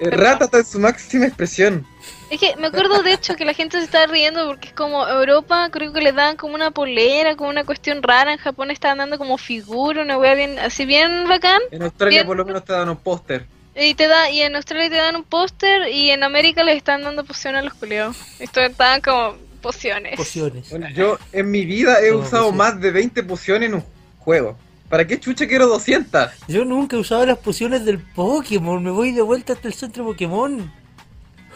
Eh, 0.00 0.10
Ratata 0.10 0.58
en 0.58 0.64
su 0.64 0.78
máxima 0.78 1.26
expresión. 1.26 1.84
Es 2.30 2.38
que 2.38 2.54
me 2.56 2.68
acuerdo 2.68 3.02
de 3.02 3.14
hecho 3.14 3.34
que 3.36 3.44
la 3.44 3.54
gente 3.54 3.78
se 3.78 3.84
estaba 3.84 4.06
riendo 4.06 4.46
porque 4.46 4.68
es 4.68 4.74
como 4.74 5.06
Europa, 5.08 5.70
creo 5.72 5.92
que 5.92 6.00
le 6.00 6.12
dan 6.12 6.36
como 6.36 6.54
una 6.54 6.70
polera, 6.70 7.36
como 7.36 7.50
una 7.50 7.64
cuestión 7.64 8.02
rara. 8.02 8.32
En 8.32 8.38
Japón 8.38 8.70
estaban 8.70 8.98
dando 8.98 9.18
como 9.18 9.38
figura, 9.38 10.02
una 10.02 10.18
wea 10.18 10.34
bien, 10.34 10.58
así 10.58 10.84
bien 10.84 11.26
bacán. 11.28 11.60
En 11.70 11.82
Australia 11.82 12.18
Bien. 12.18 12.26
por 12.26 12.36
lo 12.36 12.44
menos 12.44 12.64
te 12.64 12.72
dan 12.74 12.88
un 12.88 12.96
póster. 12.96 13.46
Y 13.74 13.94
te 13.94 14.08
da, 14.08 14.28
y 14.30 14.42
en 14.42 14.56
Australia 14.56 14.90
te 14.90 14.96
dan 14.96 15.16
un 15.16 15.24
póster 15.24 15.88
y 15.88 16.10
en 16.10 16.22
América 16.22 16.64
les 16.64 16.76
están 16.76 17.02
dando 17.02 17.24
pociones 17.24 17.60
a 17.60 17.64
los 17.64 17.74
culiados. 17.74 18.16
Esto 18.40 18.60
estaban 18.60 19.00
como 19.00 19.36
pociones. 19.58 20.16
Pociones. 20.16 20.70
Bueno, 20.70 20.88
yo 20.90 21.18
en 21.32 21.50
mi 21.50 21.64
vida 21.64 22.00
he 22.00 22.10
No, 22.10 22.18
usado 22.18 22.52
más 22.52 22.80
de 22.80 22.90
20 22.90 23.22
pociones 23.24 23.68
en 23.68 23.74
un 23.76 23.84
juego. 24.18 24.56
¿Para 24.88 25.06
qué 25.06 25.20
chucha 25.20 25.46
quiero 25.46 25.66
200? 25.66 26.30
Yo 26.48 26.64
nunca 26.64 26.96
he 26.96 26.98
usado 26.98 27.26
las 27.26 27.38
pociones 27.38 27.84
del 27.84 27.98
Pokémon. 27.98 28.82
Me 28.82 28.90
voy 28.90 29.12
de 29.12 29.22
vuelta 29.22 29.52
hasta 29.52 29.68
el 29.68 29.74
centro 29.74 30.04
Pokémon. 30.04 30.72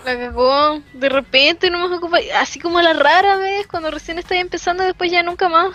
La 0.05 0.19
cagó. 0.19 0.83
De 0.93 1.09
repente 1.09 1.71
no 1.71 1.89
me 1.89 1.97
ocupa. 1.97 2.19
Así 2.39 2.59
como 2.59 2.83
la 2.83 2.93
rara 2.93 3.37
vez, 3.37 3.67
cuando 3.67 3.91
recién 3.91 4.19
estoy 4.19 4.39
empezando, 4.39 4.85
después 4.85 5.11
ya 5.11 5.23
nunca 5.23 5.49
más. 5.49 5.75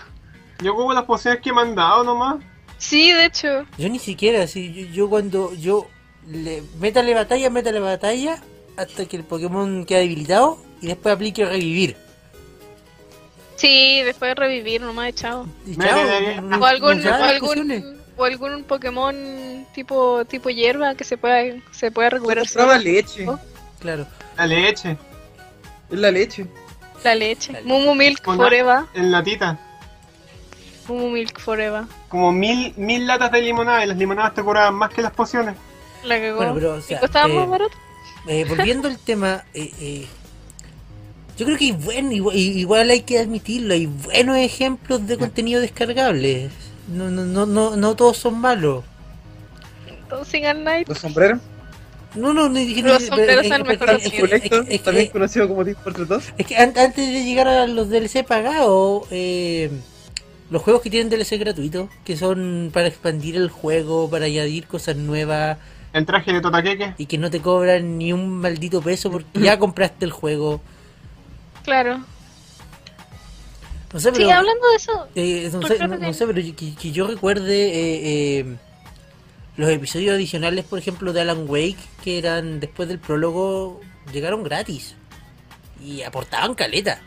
Yo 0.62 0.72
ocupo 0.74 0.92
las 0.92 1.04
pociones 1.04 1.40
que 1.40 1.52
me 1.52 1.62
han 1.62 1.74
dado 1.74 2.04
nomás. 2.04 2.36
Sí, 2.76 3.10
de 3.10 3.24
hecho. 3.24 3.66
Yo 3.76 3.88
ni 3.88 3.98
siquiera, 3.98 4.46
si 4.46 4.72
yo, 4.72 4.86
yo 4.92 5.10
cuando 5.10 5.52
yo 5.54 5.88
le 6.28 6.62
métale 6.78 7.14
batalla, 7.14 7.50
métale 7.50 7.80
batalla 7.80 8.40
hasta 8.76 9.06
que 9.06 9.16
el 9.16 9.24
Pokémon 9.24 9.84
quede 9.84 10.00
debilitado 10.00 10.58
y 10.80 10.86
después 10.86 11.12
aplique 11.14 11.44
revivir. 11.44 11.96
Sí, 13.58 14.02
después 14.04 14.30
de 14.30 14.34
revivir, 14.36 14.80
nomás 14.80 15.08
echado. 15.08 15.46
O 16.60 16.64
algún, 16.64 17.04
o 17.04 17.24
algún, 17.24 17.96
o 18.16 18.24
algún 18.24 18.62
Pokémon 18.62 19.66
tipo 19.74 20.24
tipo 20.24 20.48
hierba 20.48 20.94
que 20.94 21.02
se 21.02 21.16
pueda, 21.18 21.60
se 21.72 21.90
pueda 21.90 22.10
recuperar 22.10 22.46
solo. 22.46 22.76
leche. 22.78 23.26
Claro. 23.80 24.06
La 24.36 24.46
leche. 24.46 24.96
Es 25.90 25.98
la 25.98 26.10
leche. 26.12 26.46
La 27.02 27.14
leche. 27.14 27.52
La 27.52 27.58
leche. 27.58 27.62
Mumu 27.64 27.94
Milk 27.96 28.22
Con 28.22 28.36
Forever. 28.36 28.84
En 28.94 29.10
latita. 29.10 29.58
Mumu 30.86 31.10
Milk 31.10 31.40
Forever. 31.40 31.82
Como 32.08 32.30
mil, 32.30 32.72
mil 32.76 33.08
latas 33.08 33.32
de 33.32 33.42
limonada 33.42 33.84
y 33.84 33.88
las 33.88 33.96
limonadas 33.96 34.34
te 34.34 34.42
curaban 34.42 34.74
más 34.74 34.90
que 34.90 35.02
las 35.02 35.12
pociones. 35.12 35.56
La 36.04 36.20
cagó. 36.20 36.36
Bueno, 36.36 36.54
pero, 36.54 36.74
o 36.74 36.78
¿Y 36.78 36.82
sea, 36.82 37.00
costaba 37.00 37.28
eh, 37.28 37.34
más 37.34 37.48
barato? 37.48 37.76
Eh, 38.28 38.44
volviendo 38.48 38.88
al 38.88 38.98
tema, 38.98 39.44
eh, 39.52 39.72
eh, 39.80 40.06
yo 41.38 41.46
creo 41.46 41.56
que 41.56 41.64
hay 41.66 41.72
buen, 41.72 42.12
igual, 42.12 42.36
igual 42.36 42.90
hay 42.90 43.00
que 43.02 43.18
admitirlo, 43.18 43.72
hay 43.72 43.86
buenos 43.86 44.36
ejemplos 44.36 45.06
de 45.06 45.16
contenido 45.16 45.60
descargable. 45.60 46.50
No, 46.92 47.10
no, 47.10 47.24
no, 47.24 47.46
no, 47.46 47.76
no 47.76 47.94
todos 47.96 48.16
son 48.18 48.38
malos. 48.40 48.84
Entonces, 49.88 50.42
Night. 50.56 50.88
Los 50.88 50.98
sombreros. 50.98 51.38
No, 52.14 52.32
no, 52.32 52.48
no 52.48 52.54
dije 52.58 52.82
Los 52.82 53.02
no, 53.02 53.06
sombreros 53.08 53.44
es- 53.44 53.50
son 53.52 53.60
es- 53.62 53.68
mejor 53.68 53.90
es- 53.90 53.94
opción. 53.96 54.12
es- 54.14 54.20
Collector, 54.20 54.64
es- 54.68 54.74
es- 54.74 54.82
también 54.82 55.06
conocido 55.08 55.48
como 55.48 55.64
Team 55.64 55.76
Fortress 55.84 56.08
2. 56.08 56.24
es 56.38 56.46
que 56.46 56.56
an- 56.56 56.72
antes 56.76 56.96
de 57.12 57.24
llegar 57.24 57.46
a 57.46 57.66
los 57.66 57.88
DLC 57.90 58.24
pagados, 58.24 59.02
eh, 59.10 59.70
los 60.50 60.62
juegos 60.62 60.82
que 60.82 60.88
tienen 60.90 61.10
DLC 61.10 61.36
gratuitos, 61.36 61.90
que 62.04 62.16
son 62.16 62.70
para 62.72 62.88
expandir 62.88 63.36
el 63.36 63.50
juego, 63.50 64.08
para 64.10 64.24
añadir 64.24 64.66
cosas 64.66 64.96
nuevas 64.96 65.58
El 65.92 66.06
traje 66.06 66.32
de 66.32 66.40
Totaqueque. 66.40 66.94
y 66.96 67.04
que 67.06 67.18
no 67.18 67.30
te 67.30 67.40
cobran 67.40 67.98
ni 67.98 68.12
un 68.14 68.38
maldito 68.40 68.80
peso 68.80 69.10
porque 69.10 69.40
ya 69.40 69.58
compraste 69.58 70.04
el 70.06 70.10
juego. 70.10 70.62
Claro. 71.68 71.98
No 73.92 74.00
sé, 74.00 74.08
Sí, 74.10 74.14
pero... 74.16 74.32
hablando 74.32 74.68
de 74.70 74.76
eso. 74.76 75.08
Eh, 75.14 75.50
no, 75.52 75.60
Por 75.60 75.68
sé, 75.68 75.76
ejemplo, 75.76 75.98
no- 75.98 76.12
sé, 76.14 76.26
pero 76.26 76.42
que, 76.56 76.74
que 76.74 76.92
yo 76.92 77.06
recuerde 77.06 77.68
eh, 77.68 78.38
eh, 78.40 78.56
los 79.56 79.68
episodios 79.70 80.14
adicionales, 80.14 80.64
por 80.64 80.78
ejemplo, 80.78 81.12
de 81.12 81.20
Alan 81.20 81.44
Wake, 81.46 81.76
que 82.02 82.16
eran 82.18 82.58
después 82.60 82.88
del 82.88 82.98
prólogo, 82.98 83.80
llegaron 84.12 84.42
gratis 84.44 84.94
y 85.84 86.02
aportaban 86.02 86.54
caleta. 86.54 87.00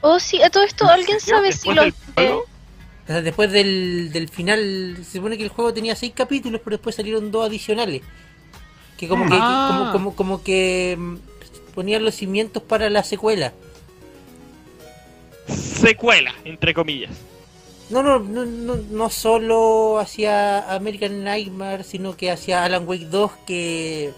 Oh, 0.00 0.18
sí, 0.18 0.42
a 0.42 0.50
todo 0.50 0.64
esto, 0.64 0.86
¿alguien 0.88 1.20
sabe 1.20 1.52
si 1.52 1.68
¿Después 1.68 1.76
los. 1.76 1.84
del 1.84 1.94
juego? 2.14 2.40
O 2.40 3.06
sea, 3.06 3.22
después 3.22 3.50
del, 3.52 4.10
del 4.12 4.28
final, 4.28 4.96
se 5.04 5.18
supone 5.18 5.36
que 5.36 5.44
el 5.44 5.48
juego 5.50 5.72
tenía 5.72 5.94
seis 5.96 6.12
capítulos, 6.14 6.60
pero 6.64 6.76
después 6.76 6.96
salieron 6.96 7.30
dos 7.30 7.46
adicionales. 7.46 8.02
Que 8.96 9.08
como 9.08 9.24
que, 9.24 9.30
que- 9.30 9.36
Ah. 9.40 9.90
como, 9.92 9.92
como, 9.92 10.16
como 10.16 10.42
que 10.44 10.96
mm, 10.98 11.16
ponían 11.74 12.04
los 12.04 12.14
cimientos 12.14 12.62
para 12.62 12.88
la 12.90 13.02
secuela. 13.04 13.52
Secuela, 15.48 16.34
entre 16.44 16.72
comillas. 16.74 17.10
No, 17.90 18.02
no, 18.02 18.18
no, 18.20 18.44
no, 18.44 18.76
no 18.76 19.10
solo 19.10 19.98
hacia 19.98 20.72
American 20.74 21.24
Nightmare, 21.24 21.84
sino 21.84 22.16
que 22.16 22.30
hacia 22.30 22.64
Alan 22.64 22.86
Wake 22.88 23.06
2 23.06 23.30
que 23.46 24.12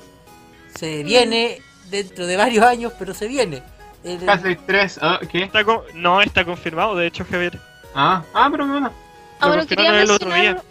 se 0.77 1.03
viene 1.03 1.59
dentro 1.91 2.27
de 2.27 2.37
varios 2.37 2.65
años, 2.65 2.93
pero 2.99 3.15
se 3.15 3.27
viene. 3.27 3.63
El- 4.05 4.25
Casi 4.25 4.55
3. 4.55 4.99
Ah, 5.01 5.19
¿Qué? 5.31 5.43
Está 5.45 5.65
con- 5.65 5.81
No 5.95 6.21
está 6.21 6.45
confirmado, 6.45 6.95
de 6.95 7.07
hecho, 7.07 7.25
Javier. 7.29 7.59
Ah, 7.95 8.23
ah, 8.35 8.49
pero 8.51 8.67
bueno. 8.67 8.93
Ah, 9.41 9.49
bueno, 9.49 9.67
quería 9.67 9.87
confirmaron 9.87 10.03
el 10.03 10.11
otro 10.11 10.29
mencionar. 10.29 10.63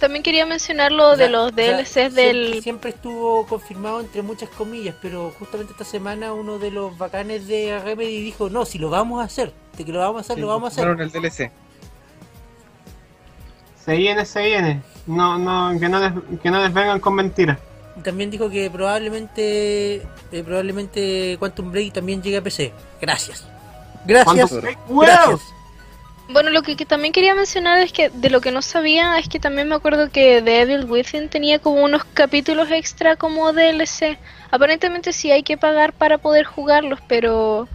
También 0.00 0.22
quería 0.22 0.46
mencionar 0.46 0.90
lo 0.92 1.16
de 1.16 1.28
los 1.28 1.54
DLCs 1.54 1.88
siempre- 1.88 2.22
del. 2.24 2.62
Siempre 2.62 2.90
estuvo 2.90 3.46
confirmado 3.46 4.00
entre 4.00 4.22
muchas 4.22 4.48
comillas, 4.48 4.94
pero 5.00 5.32
justamente 5.38 5.72
esta 5.72 5.84
semana 5.84 6.32
uno 6.32 6.58
de 6.58 6.70
los 6.70 6.96
bacanes 6.96 7.46
de 7.46 7.78
Remedy 7.84 8.20
dijo, 8.22 8.48
no, 8.50 8.64
si 8.64 8.78
lo 8.78 8.88
vamos 8.90 9.20
a 9.20 9.24
hacer, 9.24 9.52
de 9.76 9.84
que 9.84 9.92
lo 9.92 9.98
vamos 10.00 10.16
a 10.16 10.20
hacer, 10.22 10.36
Sí, 10.36 10.40
lo 10.40 10.46
vamos 10.48 10.76
a 10.78 10.80
hacer. 10.82 11.00
el 11.00 11.10
DLC. 11.12 11.50
Se 13.84 13.94
viene, 13.96 14.24
se 14.24 14.42
viene. 14.44 14.82
No, 15.06 15.38
no, 15.38 15.78
que 15.78 15.88
no 15.88 15.98
les, 16.00 16.12
que 16.42 16.50
no 16.50 16.60
les 16.62 16.72
vengan 16.72 16.98
con 17.00 17.14
mentiras. 17.14 17.58
También 18.02 18.30
dijo 18.30 18.48
que 18.48 18.70
probablemente 18.70 19.96
eh, 19.96 20.42
probablemente 20.44 21.36
Quantum 21.38 21.70
Break 21.72 21.92
también 21.92 22.22
llegue 22.22 22.38
a 22.38 22.42
PC. 22.42 22.72
Gracias. 23.00 23.46
Gracias. 24.06 24.50
¿Cuántos- 24.86 25.06
Gracias. 25.06 25.40
Bueno, 26.32 26.50
lo 26.50 26.62
que, 26.62 26.76
que 26.76 26.86
también 26.86 27.12
quería 27.12 27.34
mencionar 27.34 27.78
es 27.80 27.92
que 27.92 28.08
de 28.10 28.30
lo 28.30 28.40
que 28.40 28.52
no 28.52 28.62
sabía 28.62 29.18
es 29.18 29.28
que 29.28 29.40
también 29.40 29.68
me 29.68 29.74
acuerdo 29.74 30.10
que 30.10 30.40
The 30.42 30.60
Evil 30.62 30.84
Within 30.84 31.28
tenía 31.28 31.58
como 31.58 31.82
unos 31.82 32.04
capítulos 32.04 32.70
extra 32.70 33.16
como 33.16 33.52
DLC. 33.52 34.16
Aparentemente 34.50 35.12
sí 35.12 35.30
hay 35.30 35.42
que 35.42 35.56
pagar 35.56 35.92
para 35.92 36.18
poder 36.18 36.44
jugarlos, 36.44 37.00
pero 37.08 37.68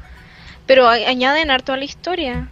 pero 0.66 0.88
añaden 0.88 1.52
harto 1.52 1.74
a 1.74 1.78
la 1.78 1.84
historia. 1.86 2.50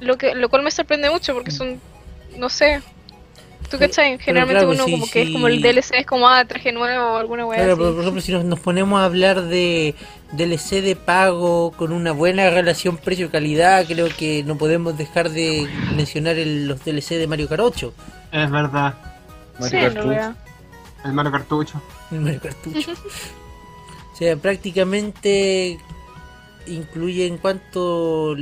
Lo 0.00 0.18
que 0.18 0.34
lo 0.34 0.48
cual 0.48 0.62
me 0.62 0.70
sorprende 0.70 1.08
mucho 1.10 1.32
porque 1.34 1.50
son 1.50 1.80
no 2.36 2.48
sé. 2.48 2.82
¿Tú 3.70 3.78
cachai? 3.78 4.18
Generalmente 4.18 4.64
claro, 4.64 4.74
uno 4.74 4.84
sí, 4.84 4.90
como 4.92 5.10
que 5.10 5.22
es 5.22 5.30
como 5.30 5.48
el 5.48 5.62
DLC 5.62 6.00
es 6.00 6.06
como 6.06 6.28
ah, 6.28 6.44
traje 6.44 6.70
nuevo 6.70 7.12
o 7.14 7.16
alguna 7.16 7.46
weá 7.46 7.58
Claro, 7.58 7.72
así. 7.72 7.80
pero 7.80 7.92
por 7.94 8.00
ejemplo, 8.02 8.20
si 8.20 8.32
nos, 8.32 8.44
nos 8.44 8.60
ponemos 8.60 9.00
a 9.00 9.04
hablar 9.06 9.42
de 9.42 9.94
DLC 10.36 10.80
de 10.82 10.96
pago 10.96 11.70
con 11.72 11.92
una 11.92 12.12
buena 12.12 12.50
relación 12.50 12.96
precio-calidad, 12.96 13.86
creo 13.86 14.08
que 14.16 14.42
no 14.44 14.56
podemos 14.56 14.96
dejar 14.98 15.30
de 15.30 15.68
mencionar 15.96 16.36
el- 16.36 16.66
los 16.66 16.84
DLC 16.84 17.16
de 17.18 17.26
Mario 17.26 17.48
Kart 17.48 17.60
8. 17.62 17.94
Es 18.32 18.50
verdad. 18.50 18.94
Sí, 19.58 19.60
Mario 19.60 19.80
Kart 19.80 19.94
realidad. 19.94 20.36
El 21.04 21.12
Mario 21.12 21.32
Cartucho. 21.32 21.82
El 22.10 22.20
Mario 22.20 22.40
Cartucho. 22.40 22.92
o 22.92 24.16
sea, 24.16 24.36
prácticamente 24.36 25.78
incluye 26.66 27.26
en 27.26 27.36
cuanto 27.38 28.34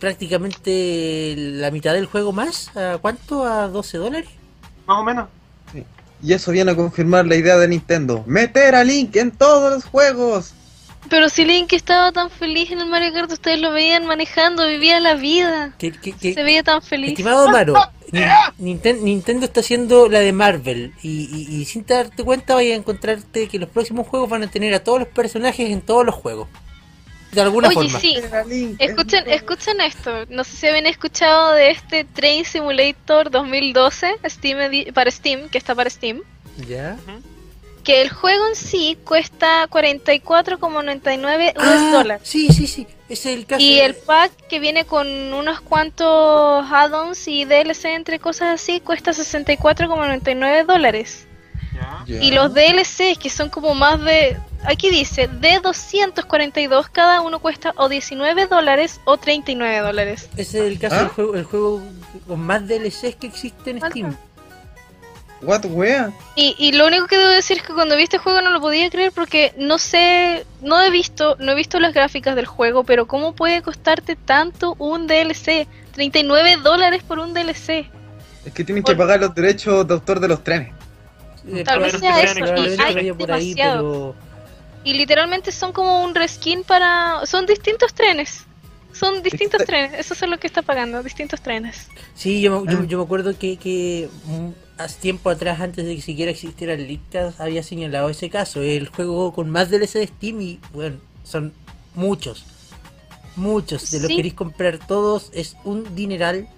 prácticamente 0.00 1.34
la 1.36 1.70
mitad 1.70 1.92
del 1.94 2.06
juego 2.06 2.32
más. 2.32 2.74
¿A 2.76 2.98
cuánto? 2.98 3.44
¿A 3.44 3.68
12 3.68 3.98
dólares? 3.98 4.28
Más 4.86 4.98
o 4.98 5.04
menos. 5.04 5.28
Y 6.22 6.32
eso 6.32 6.52
viene 6.52 6.70
a 6.70 6.76
confirmar 6.76 7.26
la 7.26 7.36
idea 7.36 7.56
de 7.58 7.68
Nintendo. 7.68 8.22
Meter 8.26 8.74
a 8.76 8.84
Link 8.84 9.16
en 9.16 9.30
todos 9.32 9.72
los 9.72 9.84
juegos. 9.84 10.54
Pero 11.10 11.28
si 11.28 11.44
Link 11.44 11.72
estaba 11.72 12.12
tan 12.12 12.30
feliz 12.30 12.70
en 12.70 12.80
el 12.80 12.86
Mario 12.86 13.12
Kart, 13.12 13.32
ustedes 13.32 13.58
lo 13.60 13.72
veían 13.72 14.06
manejando, 14.06 14.66
vivía 14.68 15.00
la 15.00 15.14
vida. 15.14 15.74
Que- 15.78 15.90
que- 15.90 16.12
que- 16.12 16.32
Se 16.32 16.44
veía 16.44 16.62
tan 16.62 16.80
feliz. 16.80 17.10
Estimado 17.10 17.48
Amaro, 17.48 17.74
Nin- 18.12 18.30
Ninten- 18.60 19.00
Nintendo 19.02 19.46
está 19.46 19.60
haciendo 19.60 20.08
la 20.08 20.20
de 20.20 20.32
Marvel 20.32 20.92
y, 21.02 21.28
y- 21.32 21.56
y 21.60 21.64
sin 21.64 21.84
darte 21.84 22.22
cuenta 22.22 22.54
vaya 22.54 22.74
a 22.74 22.76
encontrarte 22.78 23.48
que 23.48 23.58
los 23.58 23.68
próximos 23.68 24.06
juegos 24.06 24.30
van 24.30 24.44
a 24.44 24.46
tener 24.46 24.72
a 24.74 24.84
todos 24.84 25.00
los 25.00 25.08
personajes 25.08 25.70
en 25.70 25.80
todos 25.80 26.06
los 26.06 26.14
juegos. 26.14 26.46
De 27.32 27.40
alguna 27.40 27.68
Oye, 27.68 27.74
forma. 27.88 27.98
sí. 27.98 28.18
Escuchen, 28.78 29.24
escuchen 29.28 29.80
esto. 29.80 30.26
No 30.28 30.44
sé 30.44 30.56
si 30.56 30.66
habían 30.66 30.86
escuchado 30.86 31.52
de 31.54 31.70
este 31.70 32.04
Train 32.04 32.44
Simulator 32.44 33.30
2012 33.30 34.16
Steam 34.26 34.92
para 34.92 35.10
Steam, 35.10 35.48
que 35.48 35.56
está 35.58 35.74
para 35.74 35.88
Steam. 35.88 36.20
¿Ya? 36.68 36.96
Que 37.84 38.02
el 38.02 38.10
juego 38.10 38.46
en 38.48 38.54
sí 38.54 38.98
cuesta 39.04 39.66
44,99 39.68 41.52
US 41.52 41.54
Ah, 41.58 41.90
dólares. 41.92 42.28
sí, 42.28 42.48
sí, 42.52 42.66
sí. 42.66 42.86
Es 43.08 43.26
el 43.26 43.44
caso. 43.46 43.60
Y 43.62 43.80
el 43.80 43.94
pack 43.94 44.30
que 44.48 44.60
viene 44.60 44.84
con 44.84 45.08
unos 45.32 45.60
cuantos 45.62 46.64
add-ons 46.70 47.26
y 47.28 47.44
DLC 47.44 47.86
entre 47.86 48.18
cosas 48.18 48.60
así 48.60 48.80
cuesta 48.80 49.12
64,99 49.12 50.64
dólares. 50.66 51.26
Y 52.06 52.30
los 52.32 52.52
DLCs 52.54 53.18
que 53.18 53.30
son 53.30 53.48
como 53.48 53.74
más 53.74 54.00
de... 54.02 54.36
Aquí 54.64 54.90
dice, 54.90 55.28
de 55.28 55.58
242 55.60 56.88
cada 56.88 57.20
uno 57.20 57.38
cuesta 57.40 57.72
o 57.76 57.88
19 57.88 58.46
dólares 58.46 59.00
o 59.04 59.16
39 59.16 59.78
dólares. 59.78 60.28
Ese 60.36 60.58
es 60.60 60.64
el 60.72 60.78
caso 60.78 60.94
¿Ah? 60.96 60.98
del 61.00 61.08
juego, 61.08 61.34
el 61.34 61.44
juego 61.44 61.82
con 62.28 62.40
más 62.40 62.66
DLCs 62.68 63.16
que 63.16 63.26
existe 63.26 63.70
en 63.70 63.80
Steam. 63.80 64.16
What, 65.42 65.64
wea? 65.64 66.12
Y, 66.36 66.54
y 66.58 66.70
lo 66.72 66.86
único 66.86 67.08
que 67.08 67.18
debo 67.18 67.30
decir 67.30 67.56
es 67.56 67.62
que 67.64 67.72
cuando 67.74 67.96
vi 67.96 68.04
este 68.04 68.18
juego 68.18 68.40
no 68.42 68.50
lo 68.50 68.60
podía 68.60 68.88
creer 68.90 69.10
porque 69.10 69.52
no 69.58 69.76
sé, 69.78 70.46
no 70.60 70.80
he 70.80 70.90
visto, 70.90 71.36
no 71.40 71.50
he 71.50 71.54
visto 71.56 71.80
las 71.80 71.92
gráficas 71.92 72.36
del 72.36 72.46
juego, 72.46 72.84
pero 72.84 73.08
¿cómo 73.08 73.34
puede 73.34 73.60
costarte 73.62 74.14
tanto 74.14 74.76
un 74.78 75.08
DLC? 75.08 75.66
39 75.94 76.58
dólares 76.62 77.02
por 77.02 77.18
un 77.18 77.34
DLC. 77.34 77.86
Es 78.44 78.52
que 78.54 78.62
tienen 78.64 78.84
Por- 78.84 78.94
que 78.94 78.98
pagar 78.98 79.18
los 79.20 79.34
derechos 79.34 79.86
de 79.88 79.94
autor 79.94 80.20
de 80.20 80.28
los 80.28 80.44
trenes. 80.44 80.72
Tal 81.64 81.80
vez 81.80 81.92
sea 81.98 82.22
eso, 82.22 82.38
y 82.38 82.80
hay 82.80 83.10
demasiado. 83.12 84.14
pero 84.14 84.14
Y 84.84 84.94
literalmente 84.94 85.52
son 85.52 85.72
como 85.72 86.02
un 86.04 86.14
reskin 86.14 86.62
para... 86.64 87.24
Son 87.26 87.46
distintos 87.46 87.92
trenes. 87.94 88.44
Son 88.92 89.22
distintos 89.22 89.60
Exacto. 89.62 89.66
trenes. 89.66 89.92
Eso 90.00 90.14
es 90.14 90.30
lo 90.30 90.38
que 90.38 90.46
está 90.46 90.62
pagando, 90.62 91.02
distintos 91.02 91.40
trenes. 91.40 91.88
Sí, 92.14 92.40
yo, 92.42 92.60
me- 92.60 92.72
yo, 92.72 92.78
Ah. 92.80 92.84
yo 92.86 92.98
me 92.98 93.04
acuerdo 93.04 93.36
que, 93.38 93.56
que 93.56 94.08
mm, 94.26 94.48
hace 94.78 95.00
tiempo 95.00 95.30
atrás, 95.30 95.60
antes 95.60 95.84
de 95.86 95.96
que 95.96 96.02
siquiera 96.02 96.30
existiera 96.30 96.74
el 96.74 96.86
Lictas, 96.86 97.40
había 97.40 97.62
señalado 97.62 98.08
ese 98.10 98.28
caso. 98.28 98.60
El 98.60 98.88
juego 98.88 99.32
con 99.32 99.48
más 99.50 99.70
DLC 99.70 99.98
de 100.00 100.06
Steam 100.08 100.40
y, 100.42 100.60
bueno, 100.72 100.96
son 101.24 101.52
muchos. 101.94 102.44
Muchos. 103.36 103.90
De 103.90 103.98
los 103.98 104.08
Sí. 104.08 104.12
que 104.14 104.16
queréis 104.16 104.34
comprar 104.34 104.78
todos 104.78 105.30
es 105.32 105.56
un 105.64 105.94
dineral 105.96 106.48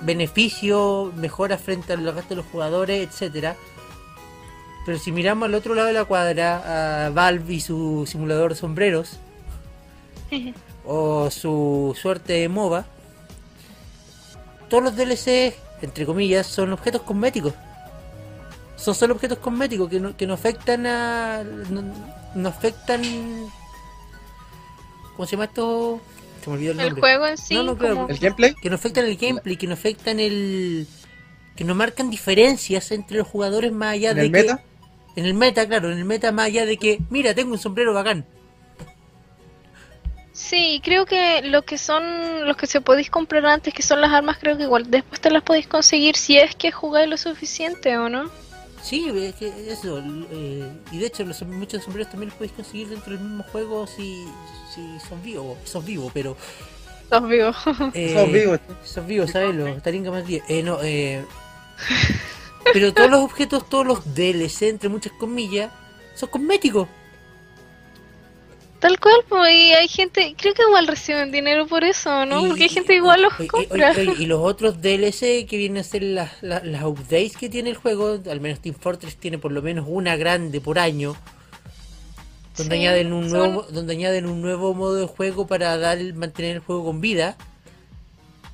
beneficio, 0.00 1.12
mejoras 1.16 1.60
frente 1.60 1.92
al 1.94 2.04
resto 2.14 2.30
de 2.30 2.36
los 2.36 2.46
jugadores, 2.46 3.08
etcétera. 3.08 3.56
Pero 4.84 4.98
si 5.00 5.10
miramos 5.10 5.48
al 5.48 5.54
otro 5.54 5.74
lado 5.74 5.88
de 5.88 5.94
la 5.94 6.04
cuadra, 6.04 7.06
a 7.06 7.10
Valve 7.10 7.54
y 7.54 7.60
su 7.60 8.04
simulador 8.06 8.50
de 8.54 8.60
sombreros, 8.60 9.18
o 10.84 11.28
su 11.32 11.96
suerte 12.00 12.34
de 12.34 12.48
MOBA, 12.48 12.86
todos 14.68 14.84
los 14.84 14.96
DLC, 14.96 15.54
entre 15.82 16.06
comillas, 16.06 16.46
son 16.46 16.72
objetos 16.72 17.02
cosméticos. 17.02 17.52
Son 18.76 18.94
solo 18.94 19.14
objetos 19.14 19.38
cosméticos 19.38 19.88
que 19.88 20.00
no, 20.00 20.16
que 20.16 20.26
no 20.26 20.34
afectan 20.34 20.86
a. 20.86 21.42
No, 21.70 21.82
no 22.34 22.48
afectan. 22.48 23.02
¿Cómo 25.16 25.26
se 25.26 25.32
llama 25.32 25.44
esto? 25.44 26.00
Se 26.44 26.50
me 26.50 26.56
olvidó 26.56 26.72
el 26.72 26.80
El 26.80 26.86
nombre. 26.86 27.00
juego 27.00 27.26
en 27.26 27.38
sí, 27.38 27.54
No, 27.54 27.62
no, 27.62 27.78
claro, 27.78 27.94
como- 27.96 28.08
¿El 28.08 28.18
gameplay? 28.18 28.54
Que 28.54 28.68
no 28.68 28.74
afectan 28.76 29.04
el 29.06 29.16
gameplay, 29.16 29.56
que 29.56 29.66
no 29.66 29.72
afectan 29.74 30.20
el. 30.20 30.86
que 31.56 31.64
no 31.64 31.74
marcan 31.74 32.10
diferencias 32.10 32.90
entre 32.92 33.16
los 33.16 33.26
jugadores 33.26 33.72
más 33.72 33.94
allá 33.94 34.10
¿En 34.10 34.16
de 34.16 34.22
el 34.26 34.32
que- 34.32 34.38
meta? 34.42 34.62
En 35.16 35.24
el 35.24 35.32
meta, 35.32 35.66
claro, 35.66 35.90
en 35.90 35.96
el 35.96 36.04
meta 36.04 36.30
más 36.30 36.46
allá 36.46 36.66
de 36.66 36.76
que, 36.76 37.00
mira, 37.08 37.34
tengo 37.34 37.52
un 37.52 37.58
sombrero 37.58 37.94
bacán. 37.94 38.26
Sí, 40.36 40.82
creo 40.84 41.06
que 41.06 41.40
lo 41.40 41.62
que 41.62 41.78
son 41.78 42.46
los 42.46 42.58
que 42.58 42.66
se 42.66 42.82
podéis 42.82 43.08
comprar 43.08 43.46
antes, 43.46 43.72
que 43.72 43.82
son 43.82 44.02
las 44.02 44.12
armas, 44.12 44.36
creo 44.38 44.58
que 44.58 44.64
igual 44.64 44.90
después 44.90 45.18
te 45.18 45.30
las 45.30 45.42
podéis 45.42 45.66
conseguir 45.66 46.14
si 46.14 46.36
es 46.36 46.54
que 46.54 46.70
jugáis 46.70 47.08
lo 47.08 47.16
suficiente 47.16 47.96
o 47.96 48.10
no. 48.10 48.30
Sí, 48.82 49.10
es 49.16 49.34
que 49.34 49.48
eso. 49.72 49.98
eh, 50.30 50.70
y 50.92 50.98
de 50.98 51.06
hecho, 51.06 51.24
los, 51.24 51.40
muchos 51.42 51.82
sombreros 51.82 52.10
también 52.10 52.28
los 52.28 52.36
podéis 52.36 52.52
conseguir 52.52 52.88
dentro 52.88 53.14
del 53.14 53.22
mismo 53.22 53.44
juego 53.44 53.86
si, 53.86 54.26
si 54.74 55.00
son 55.08 55.22
vivos. 55.22 55.56
Son 55.64 55.82
vivos, 55.86 56.10
pero. 56.12 56.36
Los 57.10 57.28
vivos. 57.28 57.56
eh, 57.94 58.12
Sos 58.12 58.30
vivos. 58.30 58.60
Son 58.84 59.06
vivos, 59.06 59.30
¿sabes? 59.30 59.54
Los 59.54 59.82
taringa 59.82 60.10
más 60.10 60.26
10. 60.26 60.44
Eh, 60.50 60.62
no, 60.62 60.78
eh. 60.82 61.24
Pero 62.74 62.92
todos 62.92 63.10
los 63.10 63.20
objetos, 63.20 63.66
todos 63.70 63.86
los 63.86 64.14
DLC, 64.14 64.64
entre 64.64 64.90
muchas 64.90 65.14
comillas, 65.14 65.72
son 66.14 66.28
cosméticos. 66.28 66.88
Tal 68.86 69.00
cual, 69.00 69.16
pues, 69.28 69.52
y 69.52 69.72
hay 69.72 69.88
gente, 69.88 70.36
creo 70.38 70.54
que 70.54 70.62
igual 70.62 70.86
reciben 70.86 71.32
dinero 71.32 71.66
por 71.66 71.82
eso, 71.82 72.24
¿no? 72.24 72.44
Y- 72.44 72.48
Porque 72.50 72.62
hay 72.64 72.68
gente 72.68 72.94
igual 72.94 73.20
los 73.22 73.32
y- 73.40 73.46
compra. 73.48 73.92
y- 74.00 74.26
los 74.26 74.38
otros 74.40 74.80
DLC 74.80 75.44
que 75.48 75.56
vienen 75.56 75.78
a 75.78 75.82
ser 75.82 76.04
las, 76.04 76.40
las, 76.40 76.62
las 76.64 76.84
updates 76.84 77.36
que 77.36 77.48
tiene 77.48 77.70
el 77.70 77.76
juego, 77.76 78.20
al 78.30 78.40
menos 78.40 78.60
Team 78.60 78.76
Fortress 78.78 79.16
tiene 79.16 79.38
por 79.38 79.50
lo 79.50 79.60
menos 79.60 79.86
una 79.88 80.14
grande 80.14 80.60
por 80.60 80.78
año, 80.78 81.16
donde 82.56 82.76
Sí, 82.76 82.82
añaden 82.82 83.12
un 83.12 83.28
son- 83.28 83.38
nuevo, 83.38 83.62
donde 83.70 83.92
añaden 83.94 84.26
un 84.26 84.40
nuevo 84.40 84.72
modo 84.72 84.94
de 84.94 85.06
juego 85.06 85.48
para 85.48 85.76
dar 85.78 85.98
mantener 86.14 86.54
el 86.54 86.60
juego 86.62 86.84
con 86.84 87.00
vida 87.00 87.36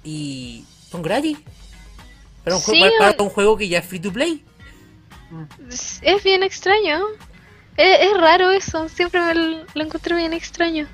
y 0.03 0.65
son 0.91 1.03
gratis. 1.03 1.37
Para 2.43 2.57
un, 2.57 2.63
Sí, 2.63 2.79
juego, 2.79 2.95
para, 2.99 3.23
un 3.23 3.29
juego 3.29 3.57
que 3.59 3.69
ya 3.69 3.81
es 3.81 3.85
free 3.87 4.01
to 4.01 4.11
play. 4.11 4.43
Es 6.01 6.25
bien 6.25 6.43
extraño. 6.43 7.01
Es, 7.77 8.01
es 8.01 8.21
raro 8.21 8.51
eso, 8.53 8.89
siempre 8.89 9.21
me 9.21 9.35
lo, 9.35 9.65
lo 9.75 9.83
encontré 9.85 10.15
bien 10.15 10.33
extraño. 10.33 10.87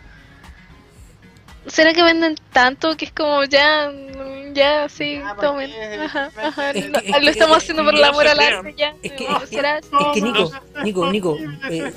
¿Será 1.66 1.92
que 1.92 2.02
venden 2.02 2.36
tanto 2.52 2.96
que 2.96 3.04
es 3.06 3.12
como 3.12 3.44
ya, 3.44 3.90
mm, 3.90 4.54
ya, 4.54 4.88
sí, 4.88 5.16
Ya, 5.16 5.34
¿para 5.34 5.48
tomen? 5.48 5.70
Ajá, 6.00 6.30
ajá, 6.42 6.70
Es 6.70 6.88
lo, 6.88 7.00
que- 7.00 7.10
es 7.10 7.22
lo 7.24 7.30
estamos 7.30 7.56
que- 7.58 7.62
haciendo 7.62 7.84
por 7.84 7.94
el 7.94 8.04
amor 8.04 8.26
al 8.26 8.40
arte 8.40 8.74
ya. 8.78 8.94
Es 9.02 9.12
que- 9.12 9.28
¿no? 9.28 9.36
es 9.36 9.50
que- 9.50 9.56
¿Será? 9.56 9.78
Es 9.78 9.86
que 10.14 10.22
Nico, 10.22 10.50
Nico, 10.82 11.10
Nico, 11.12 11.38
eh, 11.68 11.92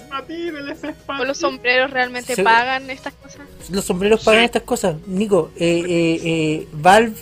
¿O 1.08 1.24
los 1.24 1.38
sombreros 1.38 1.90
realmente 1.92 2.36
Se- 2.36 2.44
pagan 2.44 2.90
estas 2.90 3.14
cosas? 3.14 3.40
los 3.70 3.86
sombreros 3.86 4.24
pagan 4.26 4.42
Sí. 4.42 4.46
estas 4.46 4.64
cosas. 4.64 4.96
Nico, 5.08 5.52
eh, 5.56 5.84
eh, 5.88 6.22
eh, 6.26 6.68
Valve 6.74 7.16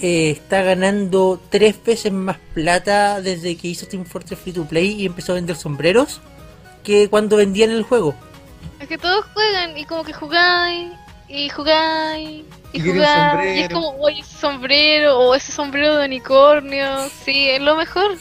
eh, 0.00 0.30
está 0.30 0.62
ganando 0.62 1.40
tres 1.50 1.82
veces 1.82 2.12
más 2.12 2.36
plata 2.54 3.20
desde 3.20 3.56
que 3.56 3.66
hizo 3.68 3.86
Team 3.86 4.04
Fortress 4.04 4.38
Free 4.38 4.52
to 4.52 4.64
Play 4.66 4.92
y 4.92 5.06
empezó 5.06 5.32
a 5.32 5.36
vender 5.36 5.56
sombreros 5.56 6.20
que 6.86 7.08
cuando 7.10 7.36
vendían 7.36 7.70
el 7.70 7.82
juego. 7.82 8.14
Es 8.80 8.86
que 8.88 8.96
todos 8.96 9.24
juegan 9.34 9.76
y 9.76 9.84
como 9.84 10.04
que 10.04 10.12
jugáis 10.12 10.92
y 11.28 11.48
jugáis 11.48 12.44
y 12.72 12.78
Y 12.78 12.80
jugáis 12.80 13.56
y 13.56 13.60
es 13.62 13.68
como, 13.70 13.90
oye, 13.98 14.20
ese 14.20 14.36
sombrero 14.38 15.18
o 15.18 15.34
ese 15.34 15.50
sombrero 15.50 15.96
de 15.96 16.06
unicornio, 16.06 17.08
sí, 17.24 17.50
es 17.50 17.60
lo 17.60 17.76
mejor. 17.76 18.16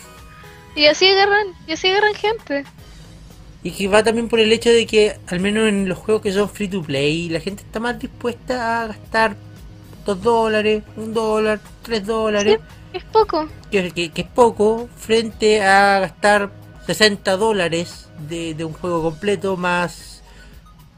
Y 0.76 0.88
así 0.88 1.08
agarran, 1.08 1.48
y 1.68 1.74
así 1.74 1.90
agarran 1.90 2.16
gente. 2.16 2.66
Y 3.64 3.72
que 3.72 3.88
va 3.88 4.04
también 4.04 4.28
por 4.30 4.40
el 4.40 4.52
hecho 4.52 4.70
de 4.70 4.86
que, 4.86 5.18
al 5.28 5.40
menos 5.40 5.68
en 5.70 5.88
los 5.88 5.98
juegos 5.98 6.22
que 6.24 6.32
son 6.34 6.50
free 6.50 6.68
to 6.68 6.82
play, 6.84 7.30
la 7.30 7.40
gente 7.40 7.64
está 7.64 7.80
más 7.80 7.98
dispuesta 8.00 8.82
a 8.84 8.88
gastar 8.88 9.36
dos 10.06 10.22
dólares, 10.22 10.84
un 10.98 11.14
dólar, 11.14 11.60
tres 11.82 12.06
dólares, 12.06 12.60
Es 12.94 13.04
poco. 13.06 13.48
que, 13.72 13.92
que- 13.92 14.12
que 14.12 14.22
es 14.22 14.28
poco, 14.28 14.88
frente 14.98 15.64
a 15.64 16.00
gastar 16.00 16.52
60 16.86 17.36
dólares 17.38 18.05
de, 18.30 18.54
de 18.54 18.64
un 18.66 18.74
juego 18.74 19.02
completo 19.04 19.58
más 19.58 20.22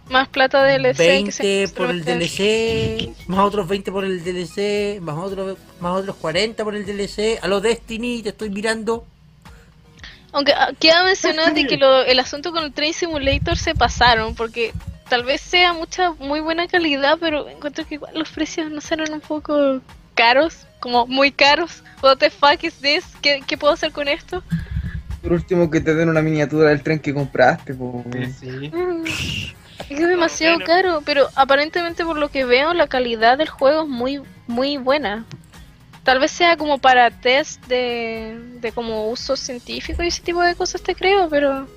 Más 0.10 0.28
plata 0.30 0.64
de 0.64 0.78
DLC. 0.80 0.98
que 0.98 1.08
20 1.08 1.32
se- 1.68 1.74
por 1.76 1.90
el 1.90 2.04
DLC, 2.06 3.14
más 3.28 3.40
otros 3.46 3.68
20 3.68 3.92
por 3.92 4.06
el 4.06 4.24
DLC, 4.24 5.02
más 5.02 5.18
otros 5.18 5.58
más 5.80 5.94
otros 6.00 6.16
40 6.18 6.64
por 6.64 6.76
el 6.76 6.86
DLC. 6.86 7.40
A 7.42 7.48
los 7.48 7.62
Destiny 7.62 8.22
te 8.24 8.30
estoy 8.30 8.50
mirando. 8.50 9.06
Aunque 10.34 10.54
ah, 10.54 10.72
queda 10.80 11.04
mencionar 11.04 11.54
de 11.54 11.66
que 11.66 11.78
lo- 11.78 12.04
el 12.04 12.20
asunto 12.20 12.52
con 12.52 12.64
el 12.64 12.74
Train 12.74 12.94
Simulator 12.94 13.58
se 13.58 13.74
pasaron, 13.76 14.36
porque 14.36 14.74
tal 15.10 15.24
vez 15.24 15.42
sea 15.42 15.74
mucha 15.74 16.12
muy 16.14 16.42
buena 16.42 16.68
calidad, 16.68 17.18
pero 17.20 17.48
encuentro 17.50 17.86
que 17.88 17.96
igual 17.96 18.14
los 18.14 18.30
precios 18.30 18.70
no 18.70 18.82
serán 18.82 19.14
un 19.14 19.22
poco 19.22 19.80
caros, 20.16 20.66
como 20.80 21.08
muy 21.08 21.32
caros. 21.32 21.82
What 22.04 22.18
the 22.18 22.30
fuck 22.30 22.64
is 22.64 22.76
this? 22.76 23.06
¿Qué, 23.22 23.42
qué 23.48 23.58
puedo 23.58 23.74
hacer 23.74 23.92
con 23.92 24.08
esto? 24.08 24.44
Por 25.28 25.34
último, 25.36 25.70
que 25.70 25.82
te 25.82 25.94
den 25.94 26.08
una 26.08 26.22
miniatura 26.22 26.70
del 26.70 26.82
tren 26.82 27.00
que 27.00 27.14
compraste. 27.14 27.74
po. 27.74 28.04
Sí. 28.40 28.70
Mm, 28.74 29.04
Es 29.06 29.86
que 29.88 29.94
es 29.94 30.08
demasiado 30.08 30.56
Bueno. 30.56 30.66
caro, 30.66 31.02
pero 31.06 31.28
aparentemente 31.36 32.04
por 32.06 32.18
lo 32.18 32.30
que 32.30 32.46
veo 32.46 32.74
la 32.74 32.88
calidad 32.88 33.38
del 33.38 33.50
juego 33.50 33.84
es 33.84 33.88
muy 33.90 34.22
muy 34.48 34.78
buena. 34.78 35.26
Tal 36.04 36.20
vez 36.20 36.32
sea 36.32 36.56
como 36.56 36.78
para 36.78 37.12
test 37.12 37.66
de, 37.68 38.40
de 38.62 38.72
como 38.72 39.10
uso 39.10 39.36
científico 39.36 40.02
y 40.04 40.08
ese 40.08 40.22
tipo 40.24 40.42
de 40.42 40.56
cosas 40.56 40.82
te 40.82 40.96
creo, 40.96 41.28
pero 41.30 41.68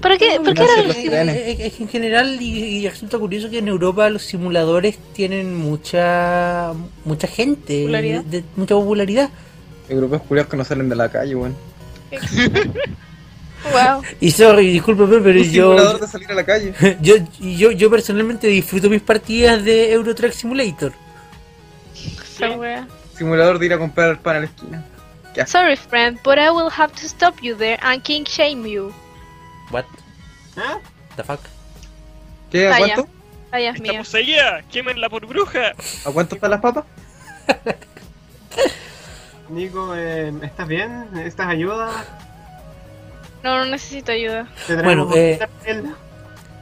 ¿Para 0.00 0.16
qué? 0.16 0.40
¿Por 0.42 0.54
qué 0.54 0.62
era 0.64 1.20
el- 1.22 1.60
en 1.60 1.88
general, 1.88 2.38
y, 2.40 2.78
y 2.78 2.88
resulta 2.88 3.18
curioso 3.18 3.48
que 3.50 3.58
en 3.58 3.68
Europa 3.68 4.08
los 4.10 4.22
simuladores 4.22 4.98
tienen 5.12 5.54
mucha 5.54 6.72
mucha 7.04 7.28
gente, 7.28 7.82
Popularidad. 7.82 8.24
de- 8.24 8.44
mucha 8.56 8.74
popularidad. 8.74 9.28
Europeos 9.88 10.22
culiados 10.22 10.50
que 10.50 10.56
no 10.56 10.64
salen 10.64 10.88
de 10.88 10.96
la 10.96 11.08
calle, 11.10 11.34
weón. 11.36 11.54
Wow. 13.72 14.02
Y 14.20 14.30
sorry, 14.30 14.70
discúlpeme, 14.72 15.20
pero 15.20 15.40
Un 15.40 15.50
yo, 15.50 15.76
simulador 15.76 16.00
de 16.00 16.06
salir 16.06 16.30
a 16.30 16.34
la 16.34 16.44
calle. 16.44 16.74
yo, 17.00 17.16
yo, 17.40 17.72
yo 17.72 17.90
personalmente 17.90 18.46
disfruto 18.46 18.88
mis 18.88 19.02
partidas 19.02 19.64
de 19.64 19.92
Euro 19.92 20.14
Truck 20.14 20.32
Simulator. 20.32 20.92
Esa 21.94 22.50
wea. 22.50 22.86
Simulador 23.16 23.58
de 23.58 23.66
ir 23.66 23.72
a 23.72 23.78
comprar 23.78 24.20
pan 24.20 24.36
a 24.36 24.38
la 24.40 24.46
esquina. 24.46 24.84
Sorry, 25.46 25.76
friend, 25.76 26.18
but 26.24 26.38
I 26.38 26.50
will 26.50 26.70
have 26.70 26.92
to 26.94 27.06
stop 27.06 27.42
you 27.42 27.56
there 27.56 27.78
and 27.82 28.02
king 28.02 28.24
shame 28.24 28.66
you. 28.66 28.92
What 29.70 29.84
¿Ah? 30.56 30.78
the 31.16 31.22
fuck? 31.22 31.40
¿Qué? 32.50 32.68
¿A 32.68 32.78
cuánto? 32.78 33.08
Mía. 33.80 33.98
poseída, 33.98 34.62
quémenla 34.70 35.08
por 35.08 35.26
bruja. 35.26 35.72
¿A 36.04 36.10
cuánto 36.10 36.34
están 36.34 36.50
las 36.50 36.60
papas? 36.60 36.84
Nico, 39.50 39.94
eh, 39.94 40.32
¿estás 40.42 40.68
bien? 40.68 41.06
¿Necesitas 41.12 41.48
ayuda? 41.48 41.90
No, 43.42 43.58
no 43.58 43.64
necesito 43.66 44.12
ayuda. 44.12 44.48
¿Te 44.66 44.76
Bueno, 44.82 45.08
eh? 45.14 45.38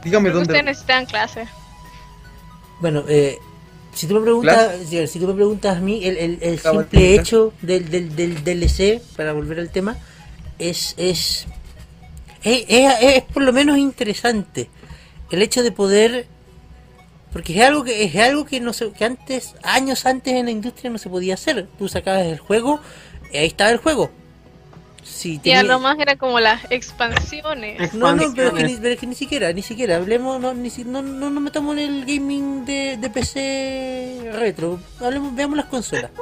Dígame 0.03 0.29
que 0.31 0.37
ustedes 0.37 0.47
dónde. 0.47 0.63
necesitan 0.63 1.05
clase. 1.05 1.47
Bueno, 2.79 3.03
eh, 3.07 3.37
si 3.93 4.07
tú 4.07 4.13
me 4.15 4.21
preguntas, 4.21 4.75
si, 4.87 5.05
si 5.07 5.19
tú 5.19 5.27
me 5.27 5.33
preguntas 5.33 5.77
a 5.77 5.79
mí, 5.81 6.05
el, 6.05 6.17
el, 6.17 6.37
el 6.41 6.59
simple 6.59 7.15
hecho 7.15 7.53
del, 7.61 7.89
del, 7.89 8.15
del 8.15 8.43
DLC, 8.43 9.01
para 9.17 9.33
volver 9.33 9.59
al 9.59 9.69
tema, 9.69 9.97
es, 10.59 10.93
es, 10.97 11.47
es, 12.43 12.65
es- 12.69 13.01
es 13.01 13.23
por 13.23 13.43
lo 13.43 13.51
menos 13.51 13.77
interesante. 13.77 14.69
El 15.31 15.41
hecho 15.41 15.63
de 15.63 15.71
poder, 15.71 16.27
porque 17.37 17.55
es 17.55 17.63
algo 17.67 17.83
que 17.83 18.03
es 18.03 18.15
algo 18.15 18.45
que 18.45 18.59
no 18.59 18.73
se, 18.73 18.91
que 18.93 19.05
antes, 19.05 19.53
años 19.61 20.07
antes 20.07 20.33
en 20.33 20.45
la 20.45 20.51
industria 20.51 20.89
no 20.89 20.97
se 20.97 21.07
podía 21.07 21.35
hacer. 21.35 21.67
Tú 21.77 21.87
sacabas 21.87 22.23
el 22.25 22.39
juego, 22.39 22.79
y 23.31 23.37
ahí 23.37 23.45
estaba 23.45 23.69
el 23.69 23.77
juego. 23.77 24.09
A 24.09 25.41
tenía- 25.43 25.61
lo 25.63 25.79
más 25.79 25.99
era 25.99 26.15
como 26.15 26.39
las 26.39 26.63
expansiones. 26.71 27.93
no, 27.93 28.15
no, 28.15 28.33
pero 28.35 28.47
es, 28.49 28.53
que 28.55 28.63
ni, 28.63 28.75
pero 28.77 28.89
es 28.95 28.99
que 28.99 29.05
ni 29.05 29.13
siquiera, 29.13 29.53
ni 29.53 29.61
siquiera, 29.61 29.97
hablemos, 29.97 30.41
no, 30.41 30.55
ni 30.55 30.71
si- 30.71 30.83
no, 30.83 31.03
no 31.03 31.29
nos 31.29 31.43
metamos 31.43 31.77
en 31.77 31.93
el 31.93 32.05
gaming 32.05 32.65
de, 32.65 32.97
de 32.99 33.09
PC 33.11 34.31
retro, 34.33 34.79
hablemos, 34.99 35.35
veamos 35.35 35.57
las 35.57 35.67
consolas. 35.67 36.09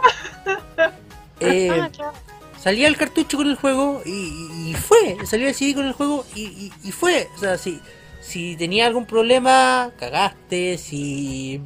Eh, 1.39 1.69
Ah, 1.71 1.89
claro. 1.93 2.13
salía 2.61 2.87
el 2.87 2.95
cartucho 2.97 3.37
con 3.37 3.47
el 3.49 3.55
juego 3.55 4.01
y, 4.05 4.69
y 4.69 4.73
fue, 4.73 5.17
salía 5.25 5.47
el 5.49 5.55
CD 5.55 5.75
con 5.75 5.85
el 5.85 5.91
juego 5.93 6.25
y, 6.35 6.41
y- 6.43 6.71
y 6.83 6.91
fue, 6.91 7.27
o 7.35 7.39
sea, 7.39 7.57
si, 7.57 7.79
si 8.25 8.55
tenía 8.55 8.85
algún 8.87 9.05
problema, 9.05 9.91
cagaste, 9.99 10.77
si, 10.77 11.61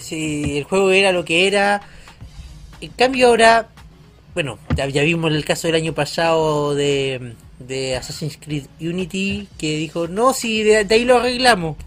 si 0.00 0.58
el 0.58 0.64
juego 0.64 0.90
era 0.90 1.12
lo 1.12 1.24
que 1.24 1.46
era. 1.46 1.80
En 2.80 2.90
cambio 2.92 3.28
ahora, 3.28 3.68
bueno, 4.34 4.58
ya, 4.76 4.86
ya 4.88 5.02
vimos 5.02 5.32
el 5.32 5.44
caso 5.44 5.68
del 5.68 5.76
año 5.76 5.92
pasado 5.94 6.74
de, 6.74 7.34
de 7.60 7.96
Assassin's 7.96 8.36
Creed 8.38 8.64
Unity 8.80 9.48
que 9.58 9.76
dijo, 9.78 10.08
no, 10.08 10.32
si 10.34 10.62
de, 10.62 10.84
de 10.84 10.94
ahí 10.94 11.04
lo 11.04 11.18
arreglamos. 11.18 11.76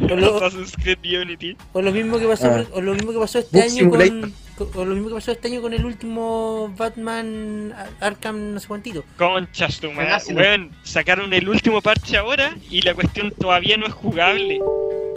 O 0.00 0.16
lo, 0.16 0.36
Assassin's 0.44 0.72
Creed 0.76 0.98
Unity. 1.22 1.56
o 1.72 1.80
lo 1.80 1.90
mismo 1.90 2.18
que 2.18 2.26
pasó, 2.26 2.46
Ah. 2.48 2.64
o 2.72 2.80
lo 2.80 2.92
mismo 2.94 3.12
que 3.12 3.18
pasó 3.18 3.38
este 3.38 3.56
Book 3.58 3.64
año 3.64 3.74
Simulator. 3.78 4.20
con- 4.20 4.34
o 4.58 4.84
lo 4.84 4.94
mismo 4.94 5.08
que 5.08 5.14
pasó 5.16 5.32
este 5.32 5.48
año 5.48 5.60
con 5.62 5.72
el 5.72 5.84
último 5.84 6.72
Batman 6.76 7.72
Ar- 7.76 7.90
Arkham 8.00 8.54
no 8.54 8.60
sé 8.60 8.68
cuántito. 8.68 9.04
Conchas 9.18 9.80
tu 9.80 9.90
madre. 9.92 10.34
Weón, 10.34 10.70
sacaron 10.84 11.32
el 11.32 11.48
último 11.48 11.80
parche 11.82 12.16
ahora 12.16 12.56
y 12.70 12.82
la 12.82 12.94
cuestión 12.94 13.30
todavía 13.32 13.76
no 13.76 13.86
es 13.86 13.92
jugable. 13.92 14.60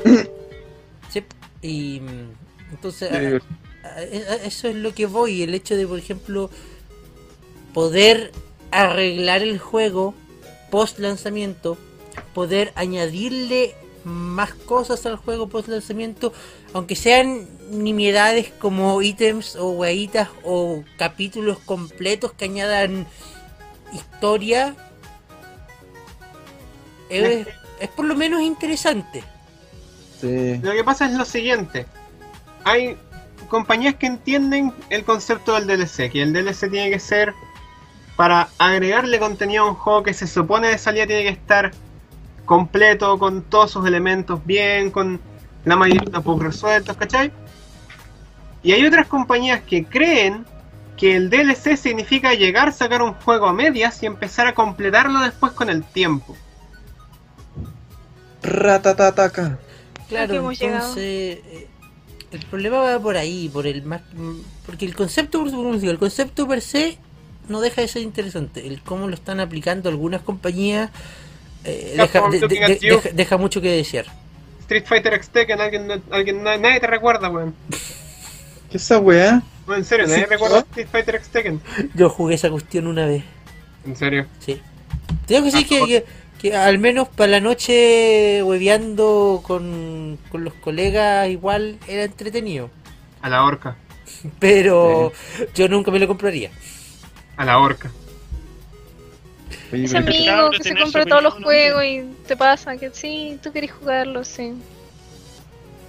Sí, 1.10 1.24
y 1.62 2.00
mm, 2.02 2.72
entonces 2.72 3.10
Sí. 3.10 3.16
a- 3.86 3.88
a- 3.88 4.34
a- 4.34 4.46
eso 4.46 4.68
es 4.68 4.76
lo 4.76 4.94
que 4.94 5.06
voy, 5.06 5.42
el 5.44 5.54
hecho 5.54 5.76
de 5.78 5.88
por 5.88 5.98
ejemplo 6.00 6.50
poder 7.74 8.32
arreglar 8.72 9.42
el 9.42 9.58
juego 9.60 10.14
post 10.70 11.00
lanzamiento, 11.00 11.78
poder 12.34 12.74
añadirle 12.76 13.76
más 14.08 14.54
cosas 14.54 15.06
al 15.06 15.18
juego 15.18 15.50
post 15.50 15.68
lanzamiento, 15.68 16.34
aunque 16.74 16.96
sean 16.96 17.48
nimiedades 17.70 18.52
como 18.60 19.02
ítems 19.02 19.56
o 19.56 19.72
hueitas 19.72 20.30
o 20.44 20.84
capítulos 20.98 21.60
completos 21.60 22.34
que 22.34 22.46
añadan 22.46 23.06
historia, 23.94 24.76
es, 27.10 27.48
es 27.80 27.90
por 27.90 28.06
lo 28.06 28.16
menos 28.16 28.42
interesante. 28.42 29.24
Sí. 30.20 30.58
Lo 30.62 30.72
que 30.72 30.84
pasa 30.84 31.06
es 31.06 31.14
lo 31.14 31.26
siguiente. 31.26 31.86
Hay 32.64 32.98
compañías 33.50 33.96
que 33.96 34.08
entienden 34.08 34.74
el 34.90 35.04
concepto 35.04 35.54
del 35.54 35.68
DLC, 35.68 36.12
que 36.12 36.22
el 36.22 36.34
DLC 36.34 36.70
tiene 36.70 36.90
que 36.90 37.00
ser 37.00 37.34
para 38.16 38.50
agregarle 38.58 39.20
contenido 39.20 39.64
a 39.64 39.70
un 39.70 39.76
juego 39.76 40.04
que 40.04 40.14
se 40.14 40.28
supone 40.28 40.70
de 40.70 40.78
salida 40.78 41.06
tiene 41.06 41.24
que 41.24 41.30
estar 41.30 41.72
completo, 42.48 43.20
con 43.20 43.44
todos 43.44 43.70
sus 43.70 43.86
elementos 43.86 44.44
bien, 44.44 44.90
con 44.90 45.20
la 45.66 45.76
mayoría 45.76 46.02
de 46.06 46.12
los 46.12 46.24
bugs 46.24 46.44
resueltos, 46.44 46.98
¿cachai? 46.98 47.32
Y 48.64 48.72
hay 48.72 48.86
otras 48.86 49.06
compañías 49.06 49.62
que 49.62 49.86
creen 49.86 50.46
que 50.96 51.16
el 51.16 51.30
DLC 51.30 51.76
significa 51.78 52.34
llegar, 52.34 52.74
sacar 52.74 53.04
un 53.04 53.14
juego 53.14 53.46
a 53.46 53.54
medias 53.54 54.02
y 54.02 54.08
empezar 54.08 54.48
a 54.48 54.56
completarlo 54.56 55.20
después 55.20 55.52
con 55.52 55.70
el 55.70 55.84
tiempo. 55.84 56.36
Ratatataca. 58.42 59.60
Claro, 60.08 60.52
entonces 60.52 60.96
eh, 61.06 61.68
el 62.32 62.46
problema 62.46 62.78
va 62.78 63.00
por 63.00 63.18
ahí, 63.18 63.50
por 63.50 63.68
el 63.68 63.84
más, 63.84 64.02
porque 64.66 64.86
el 64.86 64.96
concepto, 64.96 65.40
por 65.40 65.52
como 65.52 65.74
digo, 65.76 65.92
el 65.92 66.00
concepto 66.00 66.48
per 66.48 66.62
se 66.62 66.98
no 67.50 67.60
deja 67.60 67.82
de 67.82 67.90
ser 67.90 68.04
interesante. 68.04 68.66
El 68.66 68.82
cómo 68.82 69.10
lo 69.10 69.16
están 69.16 69.42
aplicando 69.42 69.90
algunas 69.90 70.22
compañías 70.22 70.92
eh, 71.64 71.94
deja, 71.98 72.30
de- 72.30 72.40
de- 72.40 72.78
deja- 72.82 73.10
deja 73.14 73.38
mucho 73.38 73.62
que 73.62 73.70
desear. 73.70 74.06
Street 74.62 74.86
Fighter 74.86 75.14
X 75.14 75.30
Tekken, 75.30 75.62
alguien, 75.62 76.04
alguien, 76.12 76.44
nadie 76.44 76.80
te 76.80 76.88
recuerda, 76.88 77.30
weón. 77.30 77.56
¿Qué 78.70 78.78
es 78.78 78.84
esa 78.84 79.00
weá? 79.00 79.42
No, 79.66 79.76
en 79.76 79.86
serio, 79.86 80.08
nadie 80.08 80.24
¿Sí? 80.24 80.30
recuerda 80.30 80.60
Street 80.60 80.88
Fighter 80.92 81.16
X 81.16 81.30
Tekken. 81.30 81.62
Yo 81.94 82.10
jugué 82.10 82.36
esa 82.36 82.50
cuestión 82.50 82.88
una 82.88 83.06
vez, 83.06 83.24
En 83.86 83.96
serio. 83.96 84.26
sí. 84.40 84.62
Tengo 85.26 85.44
que 85.50 85.52
decir 85.52 85.66
Ah, 85.66 85.86
que, 85.86 85.88
que, 85.88 86.06
que 86.50 86.56
al 86.56 86.78
menos 86.80 87.08
para 87.08 87.32
la 87.32 87.40
noche 87.40 88.44
hueveando 88.44 89.42
con, 89.46 90.18
con 90.30 90.44
los 90.44 90.54
colegas 90.56 91.30
igual 91.30 91.80
era 91.88 92.04
entretenido. 92.04 92.70
A 93.22 93.30
la 93.30 93.44
horca. 93.44 93.78
Pero 94.40 95.14
yo 95.56 95.68
nunca 95.70 95.92
me 95.92 96.00
lo 96.00 96.08
compraría. 96.08 96.50
A 97.38 97.46
la 97.46 97.58
horca. 97.60 97.90
Oye, 99.72 99.86
Ese 99.86 100.02
pero- 100.02 100.06
Cada 100.06 100.34
amigo 100.40 100.52
que 100.52 100.64
se 100.64 100.76
compra 100.76 101.06
todos 101.06 101.24
los 101.24 101.34
juegos 101.36 101.84
y 101.84 102.04
te 102.28 102.36
pasa 102.38 102.78
que 102.78 102.90
sí, 102.92 103.40
tú 103.42 103.52
querés 103.52 103.72
jugarlo, 103.72 104.24
sí. 104.24 104.54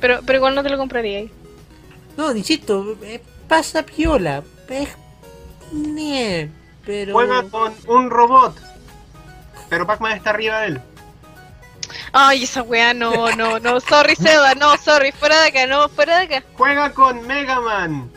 Pero, 0.01 0.21
pero 0.25 0.39
igual 0.39 0.55
no 0.55 0.63
te 0.63 0.71
lo 0.71 0.79
compraría 0.79 1.19
ahí. 1.19 1.31
No, 2.17 2.35
insisto, 2.35 2.97
eh, 3.03 3.23
pasa 3.49 3.85
piola. 3.85 4.43
Es... 4.69 4.89
Nie, 5.73 6.51
pero... 6.85 7.13
Juega 7.13 7.43
con 7.45 7.75
un 7.87 8.11
robot. 8.11 8.57
Pero 9.69 9.87
Pac-Man 9.87 10.17
está 10.17 10.31
arriba 10.31 10.61
de 10.61 10.67
él. 10.69 10.81
Ay, 12.13 12.45
esa 12.45 12.63
weá, 12.63 12.95
no, 12.95 13.31
no, 13.37 13.59
no, 13.59 13.81
sorry 13.81 14.17
Seba, 14.17 14.55
no, 14.55 14.77
sorry, 14.79 15.13
fuera 15.13 15.43
de 15.43 15.49
acá, 15.49 15.67
no, 15.67 15.89
fuera 15.91 16.19
de 16.21 16.37
acá. 16.37 16.47
Juega 16.57 16.93
con 16.93 17.27
Mega 17.27 17.61
Man. 17.61 18.11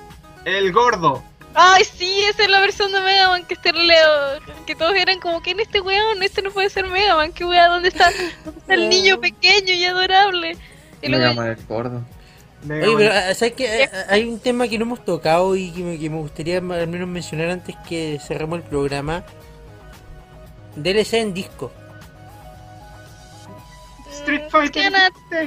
El 0.45 0.71
gordo. 0.71 1.23
Ay, 1.53 1.83
sí, 1.83 2.21
esa 2.29 2.43
es 2.43 2.49
la 2.49 2.61
versión 2.61 2.91
de 2.91 3.01
Mega 3.01 3.27
Man 3.29 3.45
que 3.45 3.55
este 3.55 3.73
leo, 3.73 4.39
que 4.65 4.75
todos 4.75 4.95
eran 4.95 5.19
como, 5.19 5.41
¿quién 5.41 5.59
es 5.59 5.67
este 5.67 5.81
weón? 5.81 6.23
Este 6.23 6.41
no 6.41 6.51
puede 6.51 6.69
ser 6.69 6.87
Mega 6.87 7.15
Man, 7.15 7.33
¿qué 7.33 7.43
weá? 7.45 7.67
¿Dónde 7.67 7.89
está, 7.89 8.09
dónde 8.45 8.59
está 8.59 8.73
el 8.73 8.87
niño 8.89 9.19
pequeño 9.19 9.73
y 9.73 9.83
adorable? 9.85 10.57
Y 11.01 11.09
Mega 11.09 11.33
luego, 11.33 11.41
Man 11.41 11.49
el 11.49 11.65
gordo. 11.65 12.01
Mega 12.63 12.85
Oye, 12.87 12.93
Man. 12.93 12.97
pero 12.97 13.13
ah, 13.13 13.33
¿sabes 13.33 13.53
qué? 13.55 13.89
Ah, 13.91 14.05
Hay 14.09 14.29
un 14.29 14.39
tema 14.39 14.67
que 14.67 14.77
no 14.77 14.85
hemos 14.85 15.03
tocado 15.03 15.55
y 15.55 15.71
que 15.71 15.83
me, 15.83 15.99
que 15.99 16.09
me 16.09 16.17
gustaría 16.17 16.57
al 16.59 16.87
menos 16.87 17.07
mencionar 17.07 17.49
antes 17.49 17.75
que 17.87 18.19
cerremos 18.25 18.59
el 18.59 18.63
programa. 18.65 19.23
DLC 20.75 21.15
en 21.15 21.33
disco. 21.33 21.71
Street 24.11 24.43
Fighter 24.49 24.93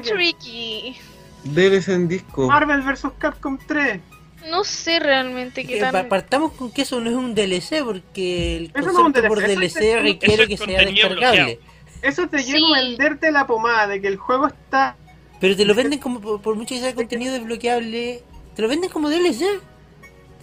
tricky. 0.03 0.99
DLC 1.45 1.89
en 1.89 2.09
disco. 2.09 2.47
Marvel 2.49 2.83
vs. 2.83 3.07
Capcom 3.19 3.59
3. 3.67 4.01
No 4.49 4.65
sé 4.65 4.99
realmente 5.01 5.67
qué 5.67 5.75
Que 5.75 5.81
pa- 5.81 5.93
tan... 5.93 6.09
partamos 6.09 6.53
con 6.53 6.71
que 6.71 6.83
eso 6.83 7.01
no 7.01 7.09
es 7.11 7.17
un 7.17 7.35
DLC 7.35 7.83
porque 7.85 8.57
el 8.59 8.65
Eso 8.67 8.73
no 8.75 8.81
es 8.91 8.97
un 8.97 9.03
concepto 9.05 9.29
por 9.29 9.41
DLC, 9.41 9.77
es- 9.97 10.03
requiere 10.03 10.43
es 10.43 10.49
que 10.49 10.57
sea 10.59 10.79
descargable. 10.85 11.61
Eso 12.03 12.29
te 12.29 12.41
Sí. 12.43 12.53
lleva 12.53 12.77
a 12.79 12.81
venderte 12.83 13.33
la 13.33 13.47
pomada 13.47 13.87
de 13.87 14.01
que 14.01 14.09
el 14.09 14.17
juego 14.19 14.47
está. 14.49 14.97
Pero 15.41 15.57
te 15.57 15.65
lo 15.65 15.75
venden 15.75 15.99
como, 15.99 16.21
por, 16.21 16.41
por 16.43 16.55
mucho 16.57 16.75
que 16.75 16.81
sea 16.81 16.95
contenido 16.95 17.33
desbloqueable, 17.33 18.23
te 18.55 18.63
lo 18.63 18.69
venden 18.69 18.91
como 18.91 19.09
DLC. 19.09 19.45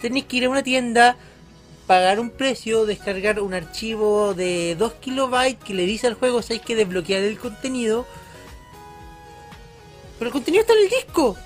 Tenés 0.00 0.24
que 0.24 0.38
ir 0.38 0.44
a 0.46 0.50
una 0.50 0.62
tienda, 0.64 1.16
pagar 1.86 2.18
un 2.18 2.30
precio, 2.30 2.84
descargar 2.86 3.40
un 3.40 3.54
archivo 3.54 4.34
de 4.34 4.74
2 4.76 4.94
kilobytes 4.94 5.62
que 5.64 5.74
le 5.74 5.84
dice 5.86 6.08
al 6.08 6.14
juego 6.14 6.42
si 6.42 6.54
hay 6.54 6.58
que 6.58 6.74
desbloquear 6.74 7.22
el 7.22 7.38
contenido. 7.38 8.06
Pero 10.18 10.28
el 10.28 10.32
contenido 10.32 10.62
está 10.62 10.72
en 10.74 10.80
el 10.80 10.88
disco. 10.88 11.36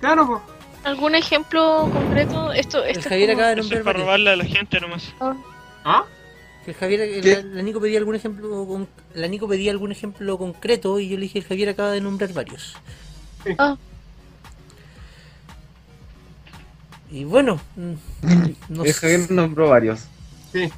Claro, 0.00 0.26
pues. 0.26 0.40
¿Algún 0.84 1.14
ejemplo 1.14 1.90
concreto? 1.92 2.52
Esto, 2.52 2.82
El 2.82 2.90
esto 2.90 3.00
es 3.00 3.06
Javier 3.08 3.28
como- 3.30 3.38
acaba 3.40 3.54
de 3.54 3.60
Eso 3.60 3.60
es 3.60 3.66
nombrar 3.70 3.84
para 3.84 3.98
robarle 4.04 4.30
a 4.30 4.36
la 4.36 4.44
gente 4.44 4.80
nomás. 4.80 5.12
¿Ah? 5.84 6.04
Que 6.64 6.70
el 6.72 6.76
Javier, 6.76 7.00
el- 7.02 7.54
la 7.56 7.62
Nico 7.62 7.80
pedía 7.80 7.98
algún 7.98 8.14
ejemplo, 8.14 8.66
con- 8.66 8.88
la 9.14 9.28
Nico 9.28 9.46
pedía 9.48 9.70
algún 9.72 9.92
ejemplo 9.92 10.38
concreto 10.38 10.98
y 10.98 11.08
yo 11.08 11.16
le 11.16 11.22
dije 11.22 11.38
el 11.40 11.44
Javier 11.44 11.68
acaba 11.70 11.90
de 11.92 12.00
nombrar 12.00 12.32
varios. 12.32 12.74
Ah. 13.58 13.76
Y 17.10 17.24
bueno, 17.24 17.60
mm, 17.76 17.92
no 18.68 18.84
El. 18.84 18.92
Javier 18.94 19.30
nombró 19.30 19.68
varios. 19.68 20.00
Sí. 20.52 20.70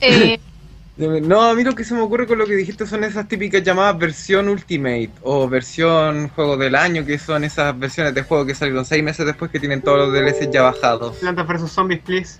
Eh, 0.00 0.38
No, 0.96 1.42
a 1.42 1.54
mí 1.54 1.64
lo 1.64 1.74
que 1.74 1.82
se 1.82 1.92
me 1.92 2.02
ocurre 2.02 2.26
con 2.26 2.38
lo 2.38 2.46
que 2.46 2.54
dijiste 2.54 2.86
son 2.86 3.02
esas 3.02 3.26
típicas 3.26 3.64
llamadas 3.64 3.98
versión 3.98 4.48
Ultimate 4.48 5.10
o 5.22 5.48
versión 5.48 6.28
juego 6.28 6.56
del 6.56 6.76
año, 6.76 7.04
que 7.04 7.18
son 7.18 7.42
esas 7.42 7.76
versiones 7.76 8.14
de 8.14 8.22
juego 8.22 8.46
que 8.46 8.54
salieron 8.54 8.84
seis 8.84 9.02
meses 9.02 9.26
después 9.26 9.50
que 9.50 9.58
tienen 9.58 9.82
todos 9.82 9.98
los 9.98 10.12
DLC 10.12 10.52
ya 10.52 10.62
bajados. 10.62 11.16
Plantas 11.16 11.48
vs 11.48 11.72
Zombies, 11.72 12.00
please. 12.00 12.38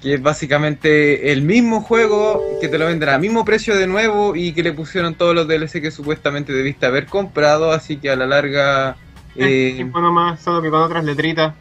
Que 0.00 0.14
es 0.14 0.22
básicamente 0.22 1.30
el 1.30 1.42
mismo 1.42 1.82
juego, 1.82 2.42
que 2.62 2.68
te 2.68 2.78
lo 2.78 2.86
venden 2.86 3.10
al 3.10 3.20
mismo 3.20 3.44
precio 3.44 3.76
de 3.76 3.86
nuevo 3.86 4.34
y 4.34 4.54
que 4.54 4.62
le 4.62 4.72
pusieron 4.72 5.14
todos 5.14 5.34
los 5.34 5.46
DLC 5.46 5.82
que 5.82 5.90
supuestamente 5.90 6.54
debiste 6.54 6.86
haber 6.86 7.04
comprado, 7.04 7.70
así 7.70 7.98
que 7.98 8.08
a 8.08 8.16
la 8.16 8.26
larga... 8.26 8.96
Eh, 9.36 9.76
eh, 9.78 9.84
nomás, 9.84 10.40
solo 10.40 10.62
que 10.62 10.70
con 10.70 10.80
otras 10.80 11.04
letritas. 11.04 11.54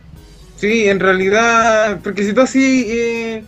Sí, 0.55 0.87
en 0.87 1.01
realidad, 1.01 1.99
porque 2.01 2.23
si 2.23 2.31
tú 2.31 2.39
así 2.39 2.85
eh, 2.89 3.43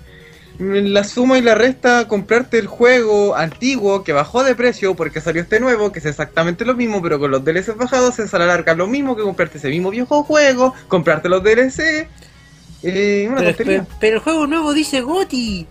la 0.61 1.03
suma 1.03 1.37
y 1.39 1.41
la 1.41 1.55
resta, 1.55 2.07
comprarte 2.07 2.59
el 2.59 2.67
juego 2.67 3.35
antiguo 3.35 4.03
que 4.03 4.13
bajó 4.13 4.43
de 4.43 4.55
precio 4.55 4.95
porque 4.95 5.19
salió 5.19 5.41
este 5.41 5.59
nuevo, 5.59 5.91
que 5.91 5.99
es 5.99 6.05
exactamente 6.05 6.65
lo 6.65 6.75
mismo, 6.75 7.01
pero 7.01 7.19
con 7.19 7.31
los 7.31 7.43
DLCs 7.43 7.75
bajados, 7.77 8.19
es 8.19 8.33
a 8.33 8.39
la 8.39 8.45
larga 8.45 8.75
lo 8.75 8.87
mismo 8.87 9.15
que 9.15 9.23
comprarte 9.23 9.57
ese 9.57 9.69
mismo 9.69 9.89
viejo 9.89 10.23
juego, 10.23 10.73
comprarte 10.87 11.29
los 11.29 11.43
DLC. 11.43 12.07
Eh, 12.83 13.27
una 13.29 13.53
Pero, 13.57 13.87
pero 13.99 14.15
el 14.17 14.21
juego 14.21 14.47
nuevo 14.47 14.73
dice 14.73 15.01
Goti. 15.01 15.67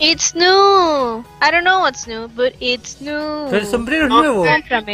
It's 0.00 0.34
new. 0.34 1.24
I 1.40 1.50
don't 1.50 1.64
know 1.64 1.80
what's 1.80 2.06
new, 2.06 2.28
but 2.28 2.54
it's 2.60 3.00
new. 3.00 3.46
Pero 3.50 3.56
el 3.58 3.66
sombrero 3.66 4.04
es 4.04 4.08
No, 4.08 4.22
nuevo. 4.22 4.44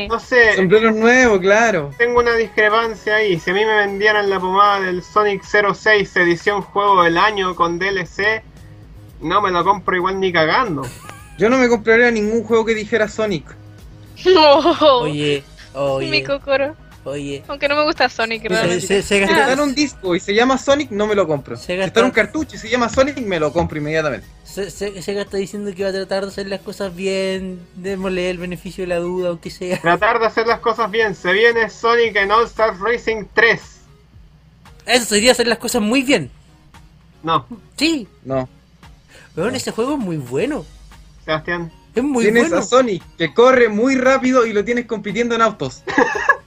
No 0.09 0.19
sé, 0.21 0.57
Sombrero 0.57 0.90
nuevo, 0.93 1.38
claro. 1.40 1.90
tengo 1.99 2.21
una 2.21 2.35
discrepancia 2.35 3.17
ahí. 3.17 3.38
Si 3.38 3.51
a 3.51 3.55
mí 3.55 3.64
me 3.64 3.77
vendieran 3.77 4.29
la 4.31 4.40
pomada 4.40 4.81
del 4.81 5.03
Sonic 5.03 5.43
06 5.45 6.17
edición 6.17 6.62
juego 6.62 7.03
del 7.05 7.19
año 7.19 7.55
con 7.55 7.79
DLC, 7.79 8.43
no 9.21 9.40
me 9.40 9.51
lo 9.51 9.64
compro 9.64 9.97
igual 9.97 10.21
ni 10.21 10.33
cagando. 10.33 10.83
Yo 11.38 11.49
no 11.49 11.59
me 11.59 11.69
compraría 11.69 12.11
ningún 12.11 12.45
juego 12.45 12.64
que 12.64 12.75
dijera 12.75 13.09
Sonic. 13.09 13.45
No. 14.25 15.01
Oye, 15.03 15.43
Mi 15.75 15.81
oye, 15.81 16.25
cocoro. 16.25 16.77
Oye. 17.05 17.43
Aunque 17.49 17.69
no 17.69 17.77
me 17.77 17.85
gusta 17.85 18.09
Sonic, 18.09 18.43
Se, 18.43 18.49
realmente. 18.49 18.87
se, 18.87 19.03
se 19.03 19.14
Si 19.14 19.21
gasta- 19.21 19.40
está 19.40 19.53
en 19.53 19.61
un 19.61 19.75
disco 19.75 20.14
y 20.14 20.21
se 20.21 20.35
llama 20.35 20.59
Sonic, 20.59 20.90
no 20.90 21.07
me 21.07 21.14
lo 21.14 21.27
compro. 21.27 21.57
Se 21.57 21.67
Si 21.67 21.73
gasta- 21.77 21.87
está 21.87 22.01
en 22.01 22.07
un 22.07 22.12
cartucho 22.12 22.57
y 22.57 22.59
se 22.59 22.69
llama 22.69 22.88
Sonic, 22.88 23.19
me 23.19 23.38
lo 23.40 23.53
compro 23.53 23.79
inmediatamente. 23.79 24.27
se- 24.45 24.71
se- 24.71 25.03
Sega 25.03 25.23
está 25.23 25.37
diciendo 25.37 25.75
que 25.75 25.83
va 25.83 25.88
a 25.90 25.93
tratar 25.93 26.23
de 26.25 26.29
hacer 26.31 26.47
las 26.49 26.61
cosas 26.61 26.95
bien. 26.95 27.61
Démosle 27.75 28.31
el 28.31 28.38
beneficio 28.38 28.83
de 28.85 28.88
la 28.88 28.99
duda, 28.99 29.31
aunque 29.31 29.51
sea. 29.51 29.81
Tratar 29.81 30.19
de 30.21 30.27
hacer 30.27 30.47
las 30.47 30.61
cosas 30.61 30.90
bien. 30.90 31.14
Se 31.14 31.33
viene 31.33 31.69
Sonic 31.71 32.14
en 32.17 32.31
All 32.31 32.45
Star 32.47 32.79
Racing 32.81 33.25
3. 33.35 33.61
Eso 34.87 35.05
sería 35.07 35.33
hacer 35.33 35.47
las 35.47 35.59
cosas 35.59 35.81
muy 35.83 36.03
bien. 36.03 36.31
No, 37.23 37.47
Sí, 37.77 38.07
No. 38.23 38.49
weón, 39.35 39.55
ese 39.55 39.71
juego 39.71 39.95
es 39.95 39.99
muy 39.99 40.19
bueno. 40.19 40.64
Sebastián. 41.25 41.73
Es 41.95 42.03
muy 42.03 42.25
tienes 42.25 42.51
bueno. 42.51 42.59
a 42.59 42.62
Sonic 42.62 43.03
que 43.17 43.33
corre 43.33 43.69
muy 43.69 43.95
rápido 43.97 44.45
y 44.47 44.53
lo 44.53 44.62
tienes 44.64 44.85
compitiendo 44.87 45.35
en 45.35 45.40
autos. 45.43 45.83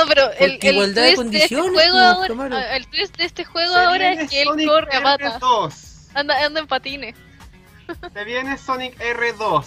No, 0.00 0.06
pero 0.08 0.30
el, 0.32 0.50
Porque 0.52 0.68
el 0.68 0.74
igualdad 0.74 1.02
de 1.04 1.14
twist 1.14 1.30
de 1.32 1.38
este 1.38 1.56
juego 1.56 1.72
pues, 1.74 2.30
ahora, 2.30 2.58
ah, 2.58 2.76
el 2.76 2.86
twist 2.88 3.16
de 3.16 3.24
este 3.24 3.44
juego 3.44 3.72
Se 3.74 3.78
ahora 3.80 4.12
es 4.12 4.30
que 4.30 4.42
él 4.42 4.48
Sonic 4.48 4.68
corre 4.68 4.96
a 4.96 5.02
pata. 5.02 5.38
R2. 5.40 5.72
Anda, 6.14 6.44
anda 6.44 6.60
en 6.60 6.66
patines. 6.66 7.14
Se 8.14 8.24
viene 8.24 8.56
Sonic 8.58 8.98
R2. 8.98 9.64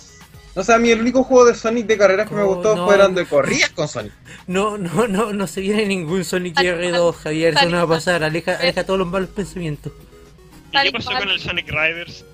O 0.56 0.64
sea, 0.64 0.76
a 0.76 0.80
mí 0.80 0.90
el 0.90 1.00
único 1.00 1.24
juego 1.24 1.46
de 1.46 1.56
Sonic 1.56 1.86
de 1.86 1.98
carreras 1.98 2.28
que 2.28 2.36
me 2.36 2.42
Oh, 2.42 2.56
gustó 2.56 2.76
no. 2.76 2.86
fueron 2.86 3.14
de 3.16 3.26
corridas 3.26 3.70
con 3.70 3.88
Sonic. 3.88 4.12
No, 4.48 4.78
no, 4.78 5.08
no, 5.08 5.32
no 5.32 5.48
se 5.48 5.62
viene 5.62 5.86
ningún 5.86 6.26
Sonic 6.26 6.56
Tal- 6.56 6.66
R2, 6.66 7.14
Javier. 7.16 7.54
Eso 7.56 7.70
no 7.70 7.78
va 7.78 7.84
a 7.84 7.88
pasar. 7.88 8.24
Aleja, 8.24 8.58
aleja 8.58 8.84
todos 8.84 9.00
los 9.00 9.08
malos 9.08 9.30
pensamientos. 9.30 9.94
¿Y 10.70 10.72
Tal 10.74 10.86
qué 10.88 10.92
pasó 10.92 11.12
con 11.12 11.30
el 11.30 11.40
Sonic 11.40 11.68
Riders? 11.70 12.26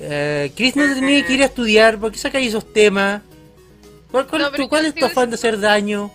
Eh, 0.00 0.52
Chris 0.54 0.76
no 0.76 0.94
tenía 0.94 1.26
que 1.26 1.32
ir 1.32 1.42
a 1.42 1.46
estudiar. 1.46 1.98
¿Por 1.98 2.12
qué 2.12 2.18
sacáis 2.18 2.48
esos 2.48 2.72
temas? 2.72 3.22
¿Cuál, 4.10 4.26
cuál 4.26 4.42
No, 4.42 4.68
cuál 4.68 4.82
yo 4.82 4.88
es 4.88 4.94
tu 4.94 5.04
afán 5.04 5.30
de 5.30 5.34
hacer 5.34 5.60
daño? 5.60 6.10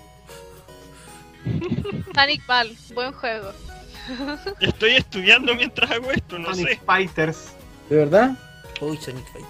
Sonic 2.16 2.46
Ball, 2.48 2.76
buen 2.94 3.12
juego. 3.14 3.52
Estoy 4.60 4.92
estudiando 4.96 5.56
mientras 5.56 5.90
hago 5.92 6.12
esto, 6.12 6.38
no 6.40 6.50
Sonic 6.54 6.70
sé. 6.70 6.82
Fighters. 6.86 7.54
¿De 7.90 7.98
verdad? 7.98 8.32
Uy, 8.82 8.98
Sonic 8.98 9.26
Fight. 9.32 9.46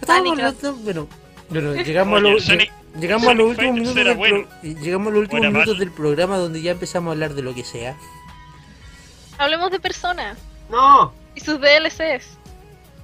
Estábamos 0.00 0.28
Sonic 0.38 0.44
hablando, 0.44 0.74
bueno, 0.84 1.08
bueno, 1.50 1.74
llegamos 1.82 2.20
Oye, 2.20 2.28
a 2.28 2.32
los 2.32 2.44
Sonic- 2.48 2.72
llegamos 2.98 3.28
a 3.28 3.34
los 3.34 3.46
últimos 3.50 3.74
Fighters 3.76 3.94
minutos 3.94 4.04
del 4.04 4.16
bueno. 4.16 4.46
pro- 4.62 4.62
llegamos 4.80 5.06
a 5.08 5.10
los 5.10 5.20
últimos 5.20 5.40
Buena 5.40 5.52
minutos 5.58 5.78
del 5.78 5.90
programa 5.92 6.36
donde 6.38 6.62
ya 6.62 6.70
empezamos 6.72 7.08
a 7.08 7.12
hablar 7.12 7.34
de 7.34 7.42
lo 7.42 7.54
que 7.54 7.64
sea. 7.64 7.96
Hablemos 9.38 9.70
de 9.70 9.80
Persona 9.80 10.36
No, 10.70 11.12
y 11.34 11.40
sus 11.40 11.60
DLCs. 11.60 12.38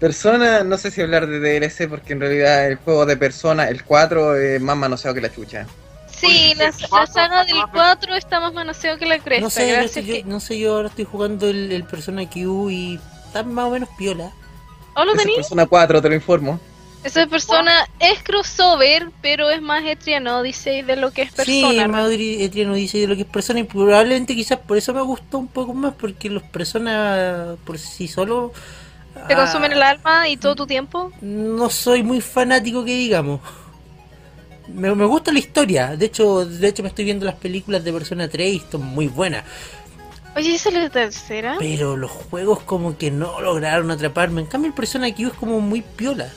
Persona, 0.06 0.64
no 0.64 0.78
sé 0.78 0.90
si 0.90 1.00
hablar 1.00 1.28
de 1.28 1.38
DLC 1.38 1.88
porque 1.88 2.12
en 2.12 2.18
realidad 2.18 2.66
el 2.66 2.74
juego 2.74 3.06
de 3.06 3.16
Persona, 3.16 3.68
el 3.68 3.84
4, 3.84 4.34
es 4.36 4.60
más 4.60 4.76
manoseado 4.76 5.14
que 5.14 5.20
la 5.20 5.32
chucha. 5.32 5.64
Sí, 6.08 6.54
la, 6.56 6.72
sí, 6.72 6.82
la 6.82 6.88
cuatro, 6.88 7.12
saga 7.14 7.44
del 7.44 7.54
más- 7.54 7.70
4 7.72 8.16
está 8.16 8.40
más 8.40 8.52
manoseado 8.52 8.98
que 8.98 9.06
la 9.06 9.20
cresta. 9.20 9.44
No 9.44 9.48
sé, 9.48 9.68
yo, 9.68 9.74
gracias 9.74 9.96
estoy- 9.98 10.06
yo- 10.18 10.24
que... 10.24 10.28
no 10.28 10.40
sé, 10.40 10.58
yo 10.58 10.74
ahora 10.74 10.88
estoy 10.88 11.04
jugando 11.04 11.48
el, 11.48 11.70
el 11.70 11.84
Persona 11.84 12.28
Q 12.28 12.68
y 12.70 12.98
está 13.26 13.44
más 13.44 13.66
o 13.66 13.70
menos 13.70 13.88
piola. 13.96 14.32
¿Oh, 14.96 15.04
lo 15.04 15.14
es? 15.14 15.24
Persona 15.36 15.66
4, 15.66 16.02
te 16.02 16.08
lo 16.08 16.14
informo. 16.16 16.58
Esa 17.04 17.24
persona 17.28 17.72
es 18.00 18.24
crossover, 18.24 19.08
pero 19.22 19.50
es 19.50 19.62
más 19.62 19.84
Etrian 19.84 20.26
Odyssey 20.26 20.82
de 20.82 20.96
lo 20.96 21.12
que 21.12 21.22
es 21.22 21.30
Sí, 21.30 21.62
Persona. 21.62 21.86
Madrid 21.86 22.40
Etriano 22.40 22.74
dice 22.74 22.98
de 22.98 23.06
lo 23.06 23.14
que 23.14 23.22
es 23.22 23.28
Persona 23.28 23.60
y 23.60 23.64
probablemente 23.64 24.34
quizás 24.34 24.58
por 24.58 24.76
eso 24.78 24.92
me 24.94 25.02
gustó 25.02 25.38
un 25.38 25.46
poco 25.48 25.74
más 25.74 25.94
porque 25.94 26.28
los 26.28 26.42
Persona 26.42 27.54
por 27.64 27.78
sí 27.78 28.08
solo 28.08 28.52
Te 29.26 29.34
ah, 29.34 29.36
consumen 29.36 29.72
el 29.72 29.82
alma 29.82 30.28
y 30.28 30.36
todo 30.36 30.54
tu 30.54 30.66
tiempo. 30.66 31.12
no 31.20 31.70
soy 31.70 32.02
muy 32.02 32.20
fanático 32.20 32.84
que 32.84 32.94
digamos. 32.94 33.40
Me, 34.68 34.94
me 34.94 35.04
gusta 35.04 35.32
la 35.32 35.38
historia, 35.38 35.96
de 35.96 36.06
hecho, 36.06 36.46
de 36.46 36.68
hecho 36.68 36.82
me 36.82 36.88
estoy 36.88 37.04
viendo 37.04 37.26
las 37.26 37.34
películas 37.34 37.82
de 37.84 37.92
Persona 37.92 38.28
3 38.28 38.54
y 38.54 38.62
son 38.70 38.84
muy 38.84 39.08
buenas, 39.08 39.44
Oye, 40.34 40.54
¿esa 40.54 40.70
es 40.70 40.74
la 40.74 40.88
tercera? 40.88 41.56
pero 41.58 41.96
los 41.96 42.10
juegos 42.10 42.60
como 42.60 42.96
que 42.96 43.10
no 43.10 43.40
lograron 43.40 43.90
atraparme. 43.90 44.40
En 44.40 44.46
cambio 44.46 44.68
el 44.68 44.74
Persona 44.74 45.14
Q 45.14 45.26
es 45.26 45.32
como 45.34 45.60
muy 45.60 45.82
piola. 45.82 46.30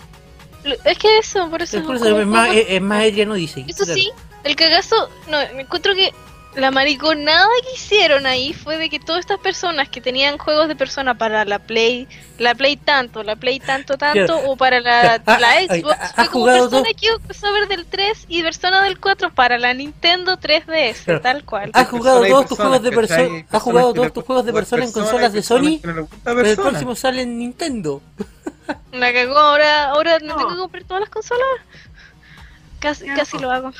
Es 0.83 0.97
que 0.97 1.19
eso, 1.19 1.49
por 1.49 1.61
eso. 1.61 1.77
Es, 1.77 1.83
por 1.83 1.95
eso, 1.95 2.19
es 2.19 2.27
más, 2.27 2.49
es, 2.53 2.65
es 2.67 2.81
más 2.81 3.03
dice. 3.03 3.63
Eso 3.67 3.85
sí, 3.85 4.11
el 4.43 4.55
cagazo, 4.55 5.09
no, 5.29 5.37
me 5.55 5.61
encuentro 5.61 5.93
que 5.93 6.11
la 6.55 6.71
mariconada 6.71 7.47
que 7.63 7.75
hicieron 7.75 8.25
ahí 8.25 8.53
fue 8.53 8.77
de 8.77 8.89
que 8.89 8.99
todas 8.99 9.19
estas 9.21 9.39
personas 9.39 9.89
que 9.89 10.01
tenían 10.01 10.37
juegos 10.37 10.67
de 10.67 10.75
persona 10.75 11.17
para 11.17 11.43
la 11.45 11.59
Play, 11.59 12.07
la 12.37 12.55
Play 12.55 12.77
tanto, 12.77 13.23
la 13.23 13.35
Play 13.35 13.59
tanto, 13.59 13.97
tanto, 13.97 14.37
o 14.45 14.55
para 14.55 14.79
la, 14.79 15.21
Ah, 15.25 15.39
la 15.39 15.49
ah, 15.51 15.61
Xbox, 15.61 15.95
ah, 15.99 16.11
fue 16.15 16.23
¿has 16.23 16.29
como 16.29 16.43
jugado 16.45 16.69
Persona 16.69 16.89
Q 16.93 17.21
crossover 17.25 17.67
del 17.67 17.85
3 17.85 18.25
y 18.29 18.41
Persona 18.43 18.83
del 18.83 18.99
4 18.99 19.33
para 19.33 19.57
la 19.57 19.73
Nintendo 19.73 20.37
3DS, 20.37 21.03
Claro. 21.05 21.21
tal 21.21 21.43
cual. 21.45 21.71
¿Has 21.73 21.89
jugado 21.89 22.25
todos 22.25 22.47
tus 22.47 22.57
juegos 22.57 22.81
de 22.83 22.91
persona? 22.91 23.45
¿Has 23.51 23.61
jugado 23.61 23.93
todos 23.93 24.13
tus 24.13 24.23
juegos 24.23 24.45
de 24.45 24.53
persona 24.53 24.83
en 24.85 24.91
consolas 24.91 25.33
de 25.33 25.41
Sony? 25.43 25.79
no 25.83 26.07
Pero 26.23 26.41
el 26.41 26.55
próximo 26.55 26.95
sale 26.95 27.23
en 27.23 27.37
Nintendo. 27.37 28.01
La 28.91 29.13
cagó, 29.13 29.37
ahora, 29.37 29.89
ahora 29.89 30.17
me 30.19 30.27
No. 30.27 30.35
tengo 30.37 30.49
que 30.49 30.57
comprar 30.57 30.83
todas 30.85 31.01
las 31.01 31.09
consolas. 31.09 31.45
Casi, 33.15 33.37
lo 33.39 33.51
hago. 33.51 33.71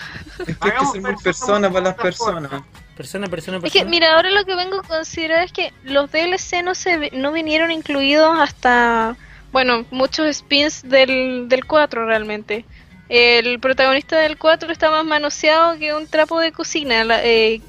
Es 0.48 0.58
que 0.58 0.70
hay 0.70 0.72
que 0.80 0.86
ser 0.92 1.02
muy 1.02 1.16
Persona 1.24 1.70
para 1.70 1.86
las 1.86 1.96
personas. 1.96 2.52
Persona, 2.98 3.28
persona, 3.28 3.58
Es 3.58 3.64
persona. 3.64 3.84
que, 3.84 3.90
mira, 3.90 4.16
ahora 4.16 4.32
lo 4.32 4.46
que 4.46 4.56
vengo 4.56 4.80
a 4.80 4.84
considerar 4.84 5.44
es 5.44 5.52
que 5.52 5.74
los 5.84 6.10
DLC 6.12 6.64
no 6.64 6.76
se 6.76 7.12
no 7.12 7.32
vinieron 7.34 7.72
incluidos 7.72 8.38
hasta, 8.40 9.18
bueno, 9.52 9.86
muchos 9.92 10.34
spins 10.36 10.82
del, 10.88 11.48
del 11.50 11.66
4 11.66 12.06
realmente. 12.06 12.66
El 13.10 13.60
protagonista 13.60 14.18
del 14.18 14.38
4 14.38 14.72
está 14.72 14.90
más 14.90 15.06
manoseado 15.06 15.78
que 15.78 15.94
un 15.94 16.08
trapo 16.08 16.40
de 16.40 16.52
cocina. 16.52 17.04
La- 17.04 17.24
eh, 17.24 17.62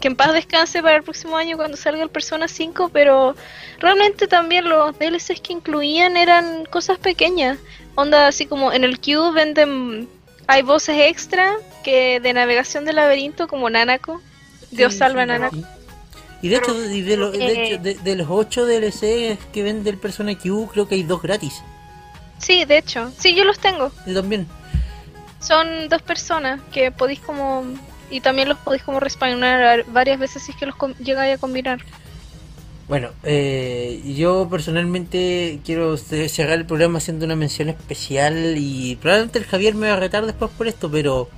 que 0.00 0.06
en 0.06 0.14
paz 0.14 0.32
descanse 0.32 0.80
para 0.80 0.94
el 0.96 1.02
próximo 1.02 1.36
año 1.36 1.56
cuando 1.56 1.76
salga 1.76 2.04
el 2.04 2.08
Persona 2.08 2.46
5, 2.46 2.90
pero 2.92 3.34
realmente 3.80 4.28
también 4.28 4.68
los 4.68 4.96
DLCs 4.96 5.40
que 5.40 5.52
incluían 5.52 6.16
eran 6.16 6.66
cosas 6.66 6.98
pequeñas. 6.98 7.58
Onda, 7.96 8.28
así 8.28 8.46
como 8.46 8.72
en 8.72 8.84
el 8.84 9.00
Q 9.00 9.32
venden 9.32 10.08
Hay 10.48 10.62
voces 10.62 10.96
extra 10.98 11.54
que 11.84 12.18
de 12.20 12.32
navegación 12.32 12.84
del 12.84 12.96
laberinto 12.96 13.46
como 13.46 13.70
Nanako. 13.70 14.20
Dios 14.72 14.94
Sí, 14.94 14.98
salva 14.98 15.22
a 15.22 15.26
Nanako. 15.26 15.56
Y 16.42 16.48
de 16.48 16.56
hecho, 16.56 16.84
y 16.90 17.02
de, 17.02 17.16
lo- 17.16 17.30
de 17.30 17.38
Eh. 17.46 17.62
hecho, 17.74 17.82
de- 17.82 17.94
de 17.94 18.16
los 18.16 18.28
8 18.30 18.64
DLC 18.66 19.38
que 19.52 19.62
vende 19.62 19.90
el 19.90 19.98
Persona 19.98 20.36
Q, 20.38 20.68
creo 20.72 20.88
que 20.88 20.94
hay 20.96 21.02
dos 21.02 21.20
gratis. 21.22 21.62
Sí, 22.38 22.64
de 22.64 22.78
hecho. 22.78 23.12
Sí, 23.18 23.34
yo 23.34 23.44
los 23.44 23.58
tengo. 23.58 23.90
Yo 24.06 24.14
también. 24.20 24.46
Son 25.40 25.88
dos 25.88 26.02
personas 26.02 26.60
que 26.72 26.90
podéis 26.90 27.20
como... 27.20 27.64
Y 28.10 28.20
también 28.20 28.48
los 28.48 28.58
podéis 28.58 28.82
como 28.84 29.00
respawnar 29.00 29.84
varias 29.88 30.18
veces 30.18 30.42
si 30.42 30.52
es 30.52 30.56
que 30.56 30.66
los 30.66 30.76
llegáis 30.98 31.34
a 31.36 31.38
combinar. 31.38 31.80
Bueno, 32.88 33.10
eh, 33.22 34.00
yo 34.16 34.48
personalmente 34.50 35.60
quiero 35.64 35.96
ce- 35.98 36.28
cerrar 36.30 36.58
el 36.58 36.64
programa 36.64 36.98
haciendo 36.98 37.26
una 37.26 37.36
mención 37.36 37.68
especial 37.68 38.54
y 38.56 38.96
probablemente 38.96 39.38
el 39.38 39.44
Javier 39.44 39.74
me 39.74 39.88
va 39.88 39.94
a 39.94 40.00
retar 40.00 40.24
después 40.24 40.50
por 40.56 40.66
esto, 40.68 40.90
pero 40.90 41.28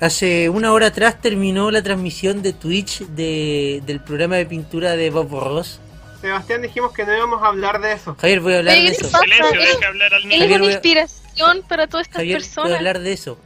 hace 0.00 0.48
una 0.48 0.72
hora 0.72 0.86
atrás 0.86 1.20
terminó 1.20 1.70
la 1.70 1.82
transmisión 1.82 2.40
de 2.40 2.54
Twitch 2.54 3.00
de, 3.08 3.82
del 3.84 4.00
programa 4.00 4.36
de 4.36 4.46
pintura 4.46 4.96
de 4.96 5.10
Bob 5.10 5.28
Ross. 5.38 5.80
Sebastián, 6.22 6.62
dijimos 6.62 6.92
que 6.92 7.04
no 7.04 7.14
íbamos 7.14 7.42
a 7.42 7.48
hablar 7.48 7.80
de 7.82 7.92
eso. 7.92 8.16
Javier, 8.18 8.40
voy 8.40 8.54
a 8.54 8.58
hablar 8.58 8.74
de 8.74 8.82
¿qué 8.82 8.90
te 8.92 8.96
eso. 9.06 9.10
pasa? 9.10 9.24
Silencio, 9.24 9.60
Él- 9.60 9.66
deja 9.76 9.88
hablar 9.88 10.14
al 10.14 10.22
Él 10.22 10.28
niño. 10.28 10.34
es 10.36 10.40
Javier, 10.42 10.56
una 10.60 10.64
voy 10.64 10.70
a- 10.70 10.74
inspiración 10.76 11.62
para 11.68 11.86
todas 11.88 12.06
estas 12.06 12.16
Javier, 12.20 12.38
voy 12.38 12.42
a 12.42 12.46
personas. 12.46 12.78
hablar 12.78 12.98
de 13.00 13.12
eso. 13.12 13.38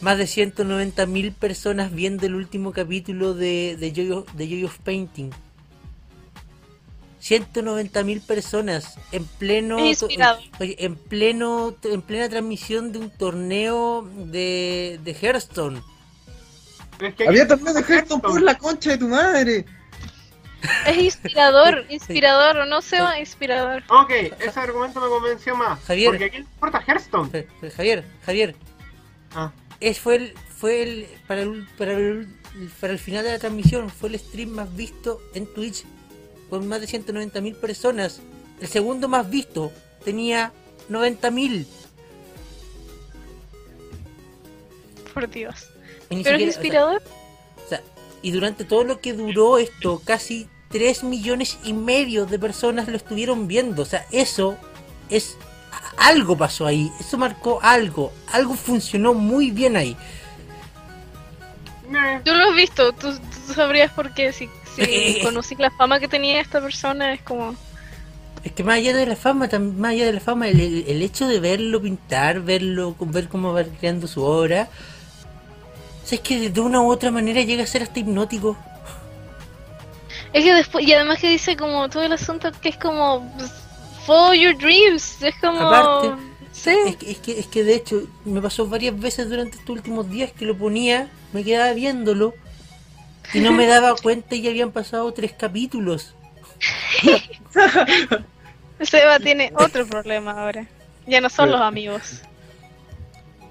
Más 0.00 0.16
de 0.16 0.26
190.000 0.26 1.32
personas 1.34 1.92
viendo 1.92 2.24
el 2.26 2.34
último 2.34 2.72
capítulo 2.72 3.34
de, 3.34 3.76
de, 3.78 3.92
Joy, 3.92 4.10
of, 4.12 4.32
de 4.32 4.48
Joy 4.48 4.64
of 4.64 4.78
Painting. 4.78 5.30
190.000 7.20 8.20
personas 8.22 8.96
en 9.12 9.24
pleno 9.24 9.78
en 10.60 10.96
pleno 10.96 11.76
en 11.82 12.02
plena 12.02 12.28
transmisión 12.28 12.92
de 12.92 12.98
un 12.98 13.10
torneo 13.10 14.08
de, 14.16 14.98
de 15.04 15.12
Hearthstone. 15.12 15.82
Pero 16.98 17.10
es 17.10 17.14
que 17.14 17.28
Había 17.28 17.46
torneo 17.46 17.74
de 17.74 17.82
Hearthstone 17.82 18.22
por 18.22 18.42
la 18.42 18.56
concha 18.56 18.90
de 18.90 18.98
tu 18.98 19.08
madre. 19.08 19.64
Es 20.86 20.98
inspirador, 20.98 21.86
inspirador, 21.90 22.58
o 22.58 22.66
no 22.66 22.82
sea 22.82 23.18
inspirador. 23.18 23.82
Ok, 23.88 24.10
ese 24.10 24.60
argumento 24.60 25.00
me 25.00 25.08
convenció 25.08 25.56
más. 25.56 25.80
Javier. 25.84 26.10
Porque 26.10 26.24
aquí 26.24 26.36
le 26.38 26.42
importa 26.42 26.82
Hearthstone. 26.86 27.46
Javier, 27.76 28.04
Javier, 28.24 28.54
Ah, 29.34 29.52
es 29.78 30.00
fue 30.00 30.16
el 30.16 30.34
fue 30.56 30.82
el 30.82 31.06
para 31.26 31.42
el 31.42 31.66
para 31.78 31.92
el 31.92 32.28
para 32.80 32.92
el 32.92 32.98
final 32.98 33.24
de 33.24 33.30
la 33.30 33.38
transmisión 33.38 33.88
fue 33.88 34.08
el 34.08 34.18
stream 34.18 34.50
más 34.50 34.74
visto 34.74 35.20
en 35.34 35.46
Twitch 35.54 35.84
con 36.50 36.66
más 36.68 36.80
de 36.80 36.86
190.000 36.88 37.54
personas. 37.54 38.20
El 38.60 38.68
segundo 38.68 39.08
más 39.08 39.30
visto 39.30 39.72
tenía 40.04 40.52
90.000. 40.90 41.66
Por 45.14 45.28
Dios. 45.30 45.68
Pero 46.08 46.18
siquiera- 46.18 46.36
es 46.36 46.42
o 46.42 46.52
sea, 46.52 46.62
inspirador. 46.62 47.02
o 47.64 47.68
sea, 47.68 47.82
y 48.22 48.30
durante 48.32 48.64
todo 48.64 48.84
lo 48.84 49.00
que 49.00 49.12
duró 49.12 49.58
esto, 49.58 50.02
casi 50.04 50.48
3 50.70 51.04
millones 51.04 51.58
y 51.64 51.72
medio 51.72 52.26
de 52.26 52.38
personas 52.38 52.88
lo 52.88 52.96
estuvieron 52.96 53.48
viendo. 53.48 53.82
O 53.82 53.86
sea, 53.86 54.06
eso 54.12 54.56
es 55.08 55.36
algo 55.96 56.36
pasó 56.36 56.66
ahí, 56.66 56.90
eso 57.00 57.18
marcó 57.18 57.60
algo, 57.62 58.12
algo 58.32 58.54
funcionó 58.54 59.14
muy 59.14 59.50
bien 59.50 59.76
ahí. 59.76 59.96
Tú 62.24 62.32
lo 62.32 62.50
has 62.50 62.54
visto, 62.54 62.92
tú, 62.92 63.18
tú 63.46 63.52
sabrías 63.54 63.92
por 63.92 64.14
qué. 64.14 64.32
Si, 64.32 64.48
conocí 65.22 65.54
la 65.56 65.70
fama 65.70 65.98
que 66.00 66.08
tenía 66.08 66.40
esta 66.40 66.60
persona, 66.60 67.12
es 67.12 67.22
como. 67.22 67.54
Es 68.42 68.52
que 68.52 68.64
más 68.64 68.76
allá 68.76 68.96
de 68.96 69.04
la 69.06 69.16
fama, 69.16 69.48
más 69.76 69.90
allá 69.92 70.06
de 70.06 70.12
la 70.14 70.20
fama, 70.20 70.48
el, 70.48 70.60
el- 70.60 70.84
el 70.88 71.02
hecho 71.02 71.28
de 71.28 71.40
verlo 71.40 71.80
pintar, 71.82 72.40
verlo, 72.40 72.94
ver 73.00 73.28
cómo 73.28 73.52
va 73.52 73.64
creando 73.64 74.06
su 74.06 74.22
obra, 74.22 74.68
o 76.02 76.06
sea, 76.06 76.16
es 76.16 76.22
que 76.22 76.48
de 76.50 76.60
una 76.60 76.80
u 76.80 76.90
otra 76.90 77.10
manera 77.10 77.42
llega 77.42 77.64
a 77.64 77.66
ser 77.66 77.82
hasta 77.82 78.00
hipnótico. 78.00 78.56
Es 80.32 80.44
que 80.44 80.54
después, 80.54 80.86
y 80.86 80.92
además 80.92 81.18
que 81.18 81.28
dice 81.28 81.56
como 81.56 81.88
todo 81.88 82.02
el 82.04 82.12
asunto 82.12 82.50
que 82.62 82.70
es 82.70 82.76
como. 82.76 83.30
pues, 83.36 83.50
Follow 84.06 84.32
your 84.32 84.56
dreams. 84.56 85.22
Es 85.22 85.34
como. 85.40 85.60
Aparte, 85.60 86.14
sí. 86.52 86.70
Es 86.86 86.96
que, 86.96 87.10
es 87.10 87.18
que, 87.18 87.38
es 87.40 87.46
que 87.46 87.64
de 87.64 87.74
hecho 87.74 88.02
me 88.24 88.40
pasó 88.40 88.66
varias 88.66 88.98
veces 88.98 89.28
durante 89.28 89.56
estos 89.58 89.70
últimos 89.70 90.08
días 90.10 90.32
que 90.32 90.46
lo 90.46 90.56
ponía, 90.56 91.08
me 91.32 91.44
quedaba 91.44 91.72
viéndolo 91.74 92.34
y 93.34 93.40
no 93.40 93.52
me 93.52 93.66
daba 93.66 93.94
cuenta 93.96 94.34
y 94.34 94.42
ya 94.42 94.50
habían 94.50 94.70
pasado 94.72 95.12
tres 95.12 95.32
capítulos. 95.32 96.14
Seba 98.80 99.18
tiene 99.18 99.52
otro 99.56 99.86
problema 99.86 100.32
ahora. 100.42 100.66
Ya 101.06 101.20
no 101.20 101.28
son 101.28 101.46
Pero- 101.46 101.58
los 101.58 101.66
amigos. 101.66 102.22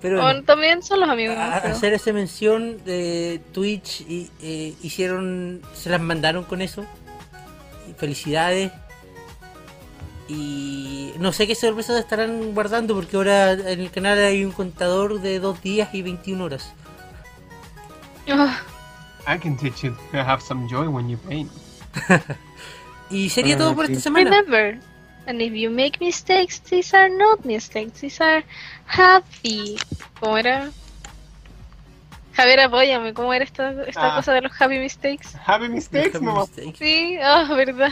Pero 0.02 0.26
O 0.26 0.42
también 0.44 0.82
son 0.82 1.02
los 1.02 1.10
amigos. 1.10 1.36
a- 1.38 1.60
pero- 1.62 1.74
hacer 1.76 1.94
esa 1.94 2.14
mención 2.14 2.82
de 2.86 3.42
Twitch 3.52 4.02
y 4.02 4.32
eh, 4.42 4.74
hicieron 4.82 5.62
se 5.74 5.90
las 5.90 6.00
mandaron 6.00 6.46
con 6.46 6.62
eso 6.62 6.86
felicidades 7.98 8.72
y 10.30 11.12
no 11.20 11.34
sé 11.34 11.48
qué 11.48 11.56
sorpresas 11.56 12.00
estarán 12.00 12.54
guardando 12.54 12.96
porque 12.96 13.18
ahora 13.18 13.52
en 13.52 13.82
el 13.82 13.92
canal 13.92 14.18
hay 14.20 14.46
un 14.46 14.52
contador 14.54 15.20
de 15.20 15.40
dos 15.40 15.62
días 15.62 15.90
y 15.94 16.02
21 16.02 16.46
horas 16.46 16.72
Ah, 18.30 18.58
I 19.30 19.38
can 19.38 19.56
teach 19.58 19.84
you 19.84 19.96
to 20.12 20.24
have 20.24 20.42
some 20.42 20.68
joy 20.68 20.90
when 20.90 21.08
you 21.10 21.18
paint. 21.18 21.52
y 23.12 23.30
sería 23.30 23.58
todo 23.58 23.76
por 23.76 23.86
esta 23.86 24.00
semana 24.00 24.30
Remember, 24.30 24.80
and 25.28 25.40
if 25.42 25.54
you 25.54 25.70
make 25.70 26.00
mistakes, 26.00 26.60
these 26.60 26.96
are 26.96 27.10
not 27.10 27.46
mistakes, 27.46 28.00
these 28.02 28.20
are 28.24 28.44
happy. 28.88 29.78
¿Cómo 30.20 30.38
era? 30.38 30.72
Javier, 32.36 32.60
apóyame, 32.62 33.14
¿cómo 33.14 33.34
era 33.34 33.44
esta, 33.44 33.72
esta 33.84 34.14
Ah. 34.14 34.16
cosa 34.16 34.34
de 34.34 34.42
los 34.42 34.52
happy 34.60 34.80
mistakes? 34.80 35.28
Happy 35.46 35.70
mistakes, 35.70 36.16
Happy 36.18 36.26
no. 36.26 36.42
mistakes. 36.48 36.78
Sí, 36.80 37.18
ah, 37.22 37.46
verdad. 37.54 37.92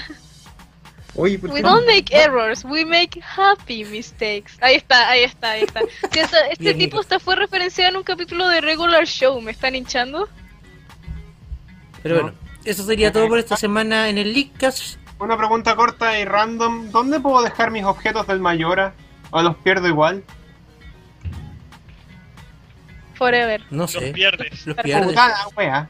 Oye, 1.16 1.38
¿por 1.38 1.50
We 1.52 1.62
don't 1.62 1.86
make 1.86 2.12
errors, 2.16 2.64
we 2.64 2.86
make 2.86 3.20
happy 3.22 3.84
mistakes. 3.86 4.54
Ahí 4.62 4.76
está, 4.76 5.10
ahí 5.10 5.24
está, 5.24 5.52
ahí 5.52 5.64
está. 5.64 5.82
Esta- 6.14 6.48
este 6.48 6.64
Bien, 6.64 6.78
tipo 6.78 7.00
hasta 7.00 7.20
fue 7.20 7.36
referenciado 7.36 7.92
en 7.92 7.98
un 7.98 8.04
capítulo 8.04 8.48
de 8.48 8.62
Regular 8.62 9.06
Show, 9.06 9.40
¿me 9.42 9.52
están 9.52 9.76
hinchando? 9.76 10.30
Pero 12.08 12.16
No. 12.16 12.32
bueno 12.32 12.38
eso 12.66 12.84
sería 12.84 13.12
todo 13.14 13.28
por 13.30 13.40
esta 13.40 13.56
semana 13.56 14.10
en 14.10 14.18
el 14.18 14.34
Leakcast 14.34 14.98
Una 15.20 15.38
pregunta 15.38 15.76
corta 15.76 16.20
y 16.20 16.26
random. 16.26 16.92
¿Dónde 16.92 17.20
puedo 17.20 17.42
dejar 17.42 17.72
mis 17.72 17.84
objetos 17.86 18.28
del 18.28 18.40
Mayora? 18.42 18.94
¿O 19.32 19.42
los 19.42 19.56
pierdo 19.58 19.88
igual? 19.88 20.24
Forever. 23.16 23.62
no 23.72 23.84
Los 23.84 23.92
sé 23.92 24.12
pierdes. 24.14 24.66
los 24.68 24.76
pierdes 24.78 25.08
Puta 25.08 25.28
la 25.30 25.48
wea. 25.56 25.90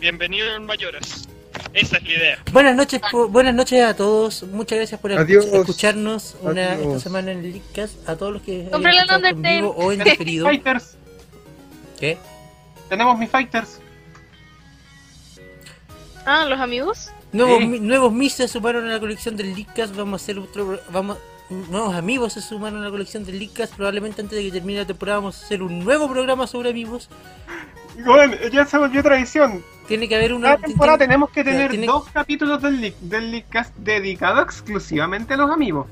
Bienvenido 0.00 0.52
al 0.52 0.62
Mayoras. 0.62 1.28
Esa 1.72 1.96
es 1.98 2.02
la 2.02 2.10
idea. 2.10 2.38
Buenas 2.52 2.74
noches, 2.74 3.00
po- 3.10 3.28
buenas 3.28 3.54
noches 3.54 3.80
a 3.84 3.94
todos. 3.94 4.42
Muchas 4.44 4.78
gracias 4.78 5.00
por 5.00 5.12
Adiós. 5.12 5.44
escucharnos 5.46 6.36
una, 6.40 6.72
Adiós. 6.72 6.86
esta 6.88 7.00
semana 7.00 7.30
en 7.32 7.38
el 7.44 7.52
Leakcast. 7.52 8.08
A 8.08 8.16
todos 8.16 8.32
los 8.32 8.42
que 8.42 8.52
hayan 8.62 8.70
Cómprale 8.70 8.98
el 8.98 9.04
escuchado 9.04 9.26
en 9.28 9.42
vivo 9.42 9.70
o 9.76 9.92
en 9.92 10.02
diferido. 10.02 10.46
Fighters. 10.46 10.96
¿Qué? 12.00 12.18
Tenemos 12.88 13.16
mis 13.18 13.30
fighters. 13.30 13.80
Ah, 16.26 16.46
¿los 16.48 16.58
amigos? 16.60 17.10
Nuevos, 17.32 17.60
mi- 17.66 17.80
nuevos 17.80 18.12
mis 18.12 18.32
se 18.32 18.48
sumaron 18.48 18.88
a 18.88 18.92
la 18.92 19.00
colección 19.00 19.36
del 19.36 19.54
Leakcast. 19.54 19.94
Vamos 19.96 20.20
a 20.20 20.24
hacer 20.24 20.38
otro. 20.38 20.78
Vamos, 20.90 21.18
nuevos 21.50 21.94
amigos 21.94 22.32
se 22.34 22.40
sumaron 22.40 22.80
a 22.80 22.84
la 22.84 22.90
colección 22.90 23.24
del 23.24 23.38
Leakcast. 23.38 23.74
Probablemente 23.74 24.22
antes 24.22 24.38
de 24.38 24.44
que 24.44 24.52
termine 24.52 24.80
la 24.80 24.86
temporada 24.86 25.18
vamos 25.18 25.40
a 25.42 25.44
hacer 25.44 25.62
un 25.62 25.80
nuevo 25.84 26.08
programa 26.10 26.46
sobre 26.46 26.70
amigos. 26.70 27.08
Bueno, 28.04 28.34
ya 28.52 28.64
se 28.66 28.78
volvió 28.78 29.02
tradición. 29.02 29.62
Tiene 29.86 30.08
que 30.08 30.16
haber 30.16 30.32
una. 30.32 30.54
Cada 30.56 30.66
temporada 30.66 30.98
tenemos 30.98 31.30
que 31.30 31.44
tener 31.44 31.70
tiene- 31.70 31.86
dos 31.86 32.08
capítulos 32.10 32.62
del, 32.62 32.80
Leak- 32.80 32.98
del 33.00 33.30
Leakcast 33.30 33.74
dedicado 33.76 34.40
exclusivamente 34.40 35.34
a 35.34 35.36
los 35.36 35.50
amigos. 35.50 35.86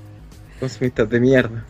Consumistas 0.58 1.10
de 1.10 1.20
mierda. 1.20 1.64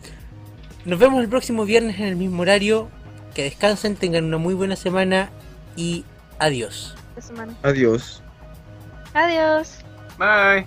Nos 0.85 0.99
vemos 0.99 1.23
el 1.23 1.29
próximo 1.29 1.65
viernes 1.65 1.99
en 1.99 2.07
el 2.07 2.17
mismo 2.17 2.43
horario. 2.43 2.89
Que 3.35 3.45
descansen, 3.45 3.97
tengan 3.97 4.25
una 4.25 4.37
muy 4.37 4.53
buena 4.53 4.77
semana 4.77 5.31
y 5.75 6.05
adiós. 6.39 6.95
Semana. 7.19 7.55
Adiós. 7.63 8.23
Adiós. 9.15 9.79
Bye. 10.19 10.67